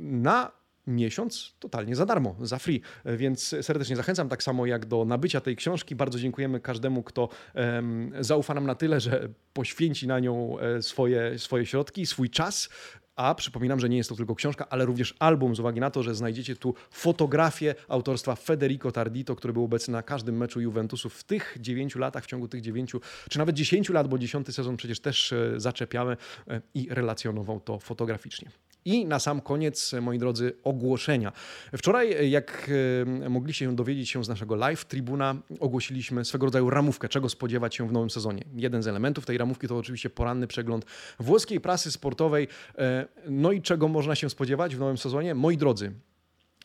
na 0.00 0.63
miesiąc 0.86 1.54
totalnie 1.58 1.96
za 1.96 2.06
darmo, 2.06 2.36
za 2.40 2.58
free. 2.58 2.80
Więc 3.04 3.54
serdecznie 3.62 3.96
zachęcam, 3.96 4.28
tak 4.28 4.42
samo 4.42 4.66
jak 4.66 4.86
do 4.86 5.04
nabycia 5.04 5.40
tej 5.40 5.56
książki. 5.56 5.94
Bardzo 5.94 6.18
dziękujemy 6.18 6.60
każdemu, 6.60 7.02
kto 7.02 7.28
um, 7.54 8.12
zaufa 8.20 8.54
nam 8.54 8.66
na 8.66 8.74
tyle, 8.74 9.00
że 9.00 9.28
poświęci 9.52 10.06
na 10.06 10.20
nią 10.20 10.58
e, 10.58 10.82
swoje, 10.82 11.38
swoje 11.38 11.66
środki, 11.66 12.06
swój 12.06 12.30
czas. 12.30 12.68
A 13.16 13.34
przypominam, 13.34 13.80
że 13.80 13.88
nie 13.88 13.96
jest 13.96 14.10
to 14.10 14.16
tylko 14.16 14.34
książka, 14.34 14.68
ale 14.68 14.84
również 14.84 15.14
album, 15.18 15.56
z 15.56 15.60
uwagi 15.60 15.80
na 15.80 15.90
to, 15.90 16.02
że 16.02 16.14
znajdziecie 16.14 16.56
tu 16.56 16.74
fotografię 16.90 17.74
autorstwa 17.88 18.34
Federico 18.34 18.92
Tardito, 18.92 19.36
który 19.36 19.52
był 19.52 19.64
obecny 19.64 19.92
na 19.92 20.02
każdym 20.02 20.36
meczu 20.36 20.60
Juventusu 20.60 21.08
w 21.08 21.24
tych 21.24 21.56
dziewięciu 21.60 21.98
latach, 21.98 22.24
w 22.24 22.26
ciągu 22.26 22.48
tych 22.48 22.60
dziewięciu, 22.60 23.00
czy 23.30 23.38
nawet 23.38 23.56
dziesięciu 23.56 23.92
lat, 23.92 24.08
bo 24.08 24.18
dziesiąty 24.18 24.52
sezon 24.52 24.76
przecież 24.76 25.00
też 25.00 25.32
e, 25.32 25.52
zaczepiamy 25.56 26.16
e, 26.48 26.60
i 26.74 26.88
relacjonował 26.90 27.60
to 27.60 27.78
fotograficznie. 27.78 28.50
I 28.84 29.06
na 29.06 29.18
sam 29.18 29.40
koniec, 29.40 29.92
moi 30.02 30.18
drodzy, 30.18 30.52
ogłoszenia. 30.62 31.32
Wczoraj, 31.76 32.30
jak 32.30 32.70
e, 33.24 33.28
mogliście 33.28 33.72
dowiedzieć 33.72 34.10
się 34.10 34.24
z 34.24 34.28
naszego 34.28 34.54
live 34.54 34.84
tribuna, 34.84 35.36
ogłosiliśmy 35.60 36.24
swego 36.24 36.46
rodzaju 36.46 36.70
ramówkę, 36.70 37.08
czego 37.08 37.28
spodziewać 37.28 37.74
się 37.74 37.88
w 37.88 37.92
nowym 37.92 38.10
sezonie. 38.10 38.44
Jeden 38.56 38.82
z 38.82 38.86
elementów 38.86 39.26
tej 39.26 39.38
ramówki 39.38 39.68
to 39.68 39.76
oczywiście 39.76 40.10
poranny 40.10 40.46
przegląd 40.46 40.84
włoskiej 41.18 41.60
prasy 41.60 41.90
sportowej. 41.90 42.48
E, 42.78 43.06
no 43.28 43.52
i 43.52 43.62
czego 43.62 43.88
można 43.88 44.14
się 44.14 44.30
spodziewać 44.30 44.76
w 44.76 44.78
nowym 44.78 44.98
sezonie? 44.98 45.34
Moi 45.34 45.56
drodzy, 45.56 45.92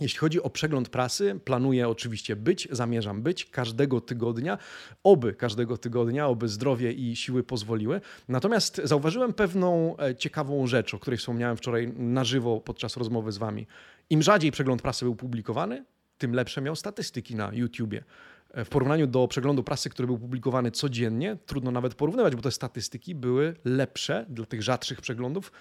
jeśli 0.02 0.20
chodzi 0.20 0.42
o 0.42 0.50
przegląd 0.50 0.90
prasy, 0.90 1.40
planuję 1.46 1.90
oczywiście 1.90 2.36
być, 2.36 2.68
zamierzam 2.72 3.22
być 3.22 3.46
każdego 3.46 4.02
tygodnia, 4.02 4.58
oby 5.04 5.34
każdego 5.34 5.78
tygodnia, 5.78 6.28
oby 6.28 6.48
zdrowie 6.48 6.92
i 6.92 7.16
siły 7.16 7.44
pozwoliły. 7.44 8.02
Natomiast 8.28 8.82
zauważyłem 8.84 9.34
pewną 9.34 9.98
e, 9.98 10.16
ciekawą 10.16 10.68
rzecz, 10.68 10.94
o 10.94 11.00
której 11.00 11.18
wspomniałem 11.18 11.58
wczoraj 11.58 11.94
na 11.98 12.24
żywo 12.24 12.62
podczas 12.62 12.98
rozmowy 12.98 13.32
z 13.32 13.38
Wami. 13.38 13.68
Im 14.10 14.22
rzadziej 14.22 14.52
przegląd 14.52 14.82
prasy 14.82 15.06
był 15.06 15.16
publikowany, 15.16 15.86
tym 16.18 16.34
lepsze 16.34 16.62
miał 16.62 16.76
statystyki 16.76 17.36
na 17.36 17.54
YouTubie. 17.54 18.04
E, 18.52 18.66
w 18.66 18.70
porównaniu 18.70 19.08
do 19.08 19.28
przeglądu 19.28 19.64
prasy, 19.64 19.90
który 19.90 20.06
był 20.06 20.18
publikowany 20.18 20.72
codziennie, 20.72 21.38
trudno 21.46 21.72
nawet 21.72 21.96
porównywać, 21.96 22.36
bo 22.36 22.42
te 22.42 22.52
statystyki 22.52 23.16
były 23.16 23.56
lepsze 23.66 24.26
dla 24.30 24.46
tych 24.46 24.64
rzadszych 24.64 25.02
przeglądów 25.02 25.52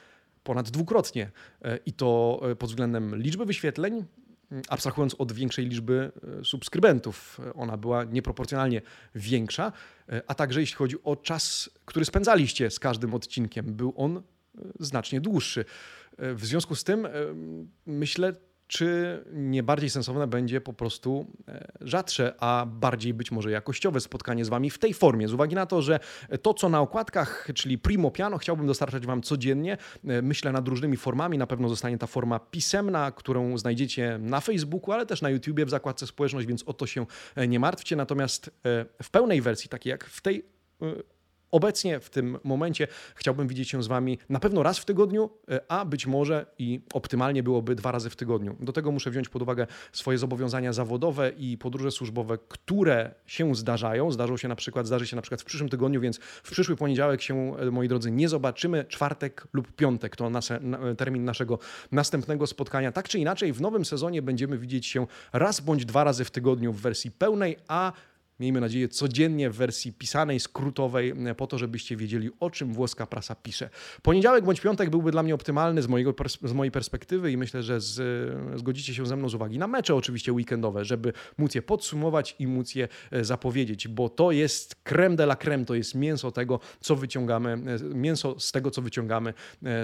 ponad 0.44 0.70
dwukrotnie. 0.70 1.30
E, 1.62 1.78
I 1.86 1.92
to 1.92 2.40
pod 2.58 2.70
względem 2.70 3.16
liczby 3.16 3.44
wyświetleń, 3.44 4.04
abstrahując 4.68 5.14
od 5.14 5.32
większej 5.32 5.66
liczby 5.66 6.12
e, 6.40 6.44
subskrybentów. 6.44 7.40
Ona 7.54 7.76
była 7.76 8.04
nieproporcjonalnie 8.04 8.82
większa, 9.14 9.72
e, 10.08 10.22
a 10.26 10.34
także 10.34 10.60
jeśli 10.60 10.76
chodzi 10.76 10.96
o 11.02 11.16
czas, 11.16 11.70
który 11.84 12.04
spędzaliście 12.04 12.70
z 12.70 12.78
każdym 12.78 13.14
odcinkiem, 13.14 13.74
był 13.74 13.92
on 13.96 14.16
e, 14.16 14.22
znacznie 14.80 15.20
dłuższy. 15.20 15.64
W 16.18 16.46
związku 16.46 16.74
z 16.74 16.84
tym 16.84 17.08
myślę, 17.86 18.32
czy 18.68 19.18
nie 19.32 19.62
bardziej 19.62 19.90
sensowne 19.90 20.26
będzie 20.26 20.60
po 20.60 20.72
prostu 20.72 21.26
e, 21.48 21.72
rzadsze, 21.80 22.34
a 22.38 22.66
bardziej 22.66 23.14
być 23.14 23.32
może 23.32 23.50
jakościowe 23.50 24.00
spotkanie 24.00 24.44
z 24.44 24.48
Wami 24.48 24.70
w 24.70 24.78
tej 24.78 24.94
formie, 24.94 25.28
z 25.28 25.34
uwagi 25.34 25.54
na 25.54 25.66
to, 25.66 25.82
że 25.82 26.00
to, 26.42 26.54
co 26.54 26.68
na 26.68 26.80
okładkach, 26.80 27.48
czyli 27.54 27.78
Primo 27.78 28.10
Piano, 28.10 28.38
chciałbym 28.38 28.66
dostarczać 28.66 29.06
Wam 29.06 29.22
codziennie. 29.22 29.76
E, 30.04 30.22
myślę 30.22 30.52
nad 30.52 30.68
różnymi 30.68 30.96
formami. 30.96 31.38
Na 31.38 31.46
pewno 31.46 31.68
zostanie 31.68 31.98
ta 31.98 32.06
forma 32.06 32.38
pisemna, 32.38 33.12
którą 33.12 33.58
znajdziecie 33.58 34.18
na 34.20 34.40
Facebooku, 34.40 34.92
ale 34.92 35.06
też 35.06 35.22
na 35.22 35.30
YouTubie 35.30 35.66
w 35.66 35.70
zakładce 35.70 36.06
społeczność, 36.06 36.46
więc 36.46 36.62
o 36.62 36.72
to 36.72 36.86
się 36.86 37.06
e, 37.34 37.48
nie 37.48 37.60
martwcie. 37.60 37.96
Natomiast 37.96 38.50
w 39.02 39.10
pełnej 39.10 39.40
wersji, 39.40 39.68
takiej 39.68 39.90
jak 39.90 40.04
w 40.04 40.20
tej 40.20 40.44
Obecnie 41.50 42.00
w 42.00 42.10
tym 42.10 42.38
momencie 42.44 42.88
chciałbym 43.14 43.48
widzieć 43.48 43.70
się 43.70 43.82
z 43.82 43.86
Wami 43.86 44.18
na 44.28 44.40
pewno 44.40 44.62
raz 44.62 44.78
w 44.78 44.84
tygodniu, 44.84 45.30
e, 45.50 45.60
a 45.68 45.84
być 45.84 46.06
może 46.06 46.46
i 46.58 46.80
optymalnie 46.94 47.42
byłoby 47.42 47.74
dwa 47.74 47.92
razy 47.92 48.10
w 48.10 48.16
tygodniu. 48.16 48.56
Do 48.60 48.72
tego 48.72 48.92
muszę 48.92 49.10
wziąć 49.10 49.28
pod 49.28 49.42
uwagę 49.42 49.66
swoje 49.92 50.18
zobowiązania 50.18 50.72
zawodowe 50.72 51.32
i 51.38 51.58
podróże 51.58 51.90
służbowe, 51.90 52.38
które 52.48 53.14
się 53.26 53.54
zdarzają. 53.54 54.12
Zdarzą 54.12 54.36
się 54.36 54.48
na 54.48 54.56
przykład, 54.56 54.86
zdarzy 54.86 55.06
się 55.06 55.16
na 55.16 55.22
przykład 55.22 55.42
w 55.42 55.44
przyszłym 55.44 55.70
tygodniu, 55.70 56.00
więc 56.00 56.18
w 56.18 56.50
przyszły 56.50 56.76
poniedziałek 56.76 57.22
się, 57.22 57.56
e, 57.58 57.70
moi 57.70 57.88
drodzy, 57.88 58.10
nie 58.10 58.28
zobaczymy. 58.28 58.84
Czwartek 58.88 59.48
lub 59.52 59.72
piątek 59.72 60.16
to 60.16 60.30
nasze, 60.30 60.60
termin 60.98 61.24
naszego 61.24 61.58
następnego 61.92 62.46
spotkania. 62.46 62.92
Tak 62.92 63.08
czy 63.08 63.18
inaczej, 63.18 63.52
w 63.52 63.60
nowym 63.60 63.84
sezonie 63.84 64.22
będziemy 64.22 64.58
widzieć 64.58 64.86
się 64.86 65.06
raz 65.32 65.60
bądź 65.60 65.84
dwa 65.84 66.04
razy 66.04 66.24
w 66.24 66.30
tygodniu 66.30 66.72
w 66.72 66.80
wersji 66.80 67.10
pełnej, 67.10 67.56
a 67.68 67.92
miejmy 68.40 68.60
nadzieję, 68.60 68.88
codziennie 68.88 69.50
w 69.50 69.56
wersji 69.56 69.92
pisanej, 69.92 70.40
skrótowej, 70.40 71.14
e, 71.26 71.34
po 71.34 71.46
to, 71.46 71.58
żebyście 71.58 71.96
wiedzieli, 71.96 72.30
o 72.40 72.50
czym 72.50 72.72
włoska 72.72 73.06
prasa 73.06 73.34
pisze. 73.34 73.70
Poniedziałek 74.02 74.44
bądź 74.44 74.60
piątek 74.60 74.90
byłby 74.90 75.10
dla 75.10 75.22
mnie 75.22 75.34
optymalny 75.34 75.82
z, 75.82 75.86
mojego, 75.86 76.14
z 76.42 76.52
mojej 76.52 76.70
perspektywy 76.70 77.32
i 77.32 77.36
myślę, 77.36 77.62
że 77.62 77.80
z, 77.80 78.00
zgodzicie 78.58 78.94
się 78.94 79.06
ze 79.06 79.16
mną 79.16 79.28
z 79.28 79.34
uwagi 79.34 79.58
na 79.58 79.66
mecze 79.66 79.94
oczywiście 79.94 80.32
weekendowe, 80.32 80.84
żeby 80.84 81.12
móc 81.38 81.54
je 81.54 81.62
podsumować 81.62 82.36
i 82.38 82.46
móc 82.46 82.74
je 82.74 82.88
e, 83.10 83.24
zapowiedzieć, 83.24 83.88
bo 83.88 84.08
to 84.08 84.32
jest 84.32 84.74
creme 84.74 85.16
de 85.16 85.24
la 85.24 85.36
creme, 85.36 85.64
to 85.64 85.74
jest 85.74 85.94
mięso 85.94 86.30
tego, 86.30 86.60
co 86.80 86.96
wyciągamy, 86.96 87.50
e, 87.50 87.94
mięso 87.94 88.40
z 88.40 88.52
tego, 88.52 88.70
co 88.70 88.82
wyciągamy 88.82 89.34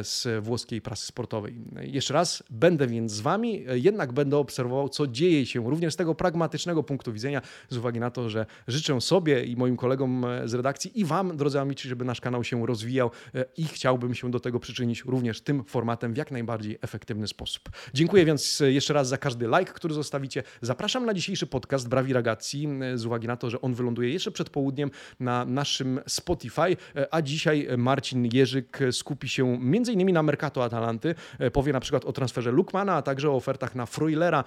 z 0.03 0.45
włoskiej 0.45 0.81
prasy 0.81 1.07
sportowej. 1.07 1.55
Jeszcze 1.83 2.14
raz, 2.14 2.43
będę 2.51 2.87
więc 2.87 3.12
z 3.12 3.21
Wami, 3.21 3.64
jednak 3.75 4.12
będę 4.12 4.37
obserwował, 4.37 4.88
co 4.88 5.07
dzieje 5.07 5.47
się 5.47 5.71
również 5.71 5.95
z 5.95 5.97
tego 5.97 6.14
pragmatycznego 6.14 6.83
punktu 6.83 7.12
widzenia, 7.12 7.43
z 7.69 7.77
uwagi 7.77 8.01
na 8.01 8.11
to, 8.11 8.31
że 8.31 8.43
życzę 8.68 9.00
sobie 9.00 9.44
i 9.44 9.57
moim 9.57 9.76
kolegom 9.76 10.24
e, 10.24 10.48
z 10.48 10.54
redakcji 10.54 11.00
i 11.00 11.04
Wam, 11.04 11.37
drodzy 11.37 11.61
amici, 11.61 11.88
żeby 11.88 12.04
nasz 12.04 12.20
kanał 12.20 12.44
się 12.44 12.66
rozwijał 12.66 13.11
e, 13.35 13.44
i 13.57 13.64
chciałbym 13.64 14.14
się 14.14 14.30
do 14.30 14.40
tego 14.40 14.61
przyczynić 14.61 15.04
również 15.04 15.40
tym 15.40 15.64
formatem 15.64 16.14
w 16.14 16.16
jak 16.16 16.30
najbardziej 16.30 16.78
efektywny 16.83 17.28
sposób. 17.28 17.68
Dziękuję 17.94 18.24
więc 18.24 18.61
e, 18.61 18.72
jeszcze 18.72 18.94
raz 18.94 19.09
za 19.09 19.18
każdy 19.18 19.46
like, 19.46 19.72
który 19.72 19.94
zostawicie. 19.94 20.42
Zapraszam 20.61 21.07
na 21.07 21.14
dzisiejszy 21.14 21.46
podcast 21.46 21.88
Brawi 21.88 22.12
Ragazzi 22.12 22.68
z 22.94 23.07
uwagi 23.07 23.26
na 23.26 23.37
to, 23.37 23.50
że 23.50 23.61
on 23.61 23.74
wyląduje 23.74 24.11
jeszcze 24.11 24.30
przed 24.30 24.50
południem 24.50 24.90
na 25.20 25.44
naszym 25.44 26.00
Spotify, 26.07 26.76
a 27.11 27.22
dzisiaj 27.22 27.68
Marcin 27.78 28.28
Jerzyk 28.33 28.78
skupi 28.90 29.28
się 29.28 29.44
m.in. 29.44 30.12
na 30.12 30.22
Mercato 30.22 30.64
Atalanty, 30.64 31.14
powie 31.52 31.72
na 31.72 31.80
przykład 31.80 32.04
o 32.04 32.12
transferze 32.12 32.50
Lukmana, 32.50 32.94
a 32.94 33.02
także 33.02 33.30
o 33.30 33.35
ofertach 33.35 33.74
na 33.74 33.87
Freulera 33.87 34.44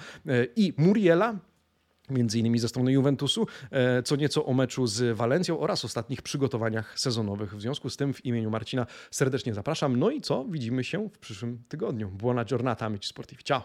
i 0.55 0.73
Muriela 0.77 1.35
między 2.09 2.39
innymi 2.39 2.59
ze 2.59 2.67
strony 2.67 2.91
Juventusu, 2.91 3.47
e, 3.71 4.03
co 4.03 4.15
nieco 4.15 4.45
o 4.45 4.53
meczu 4.53 4.87
z 4.87 5.17
Walencją 5.17 5.59
oraz 5.59 5.85
ostatnich 5.85 6.21
przygotowaniach 6.21 6.99
sezonowych. 6.99 7.55
W 7.55 7.61
związku 7.61 7.89
z 7.89 7.97
tym 7.97 8.13
w 8.13 8.25
imieniu 8.25 8.49
Marcina 8.49 8.85
serdecznie 9.11 9.53
zapraszam. 9.53 9.99
No 9.99 10.09
i 10.09 10.21
co? 10.21 10.45
Widzimy 10.45 10.83
się 10.83 11.09
w 11.09 11.19
przyszłym 11.19 11.63
tygodniu. 11.69 12.09
Buona 12.09 12.45
giornata, 12.45 12.85
amici 12.85 13.09
sportivi. 13.09 13.43
Ciao! 13.43 13.63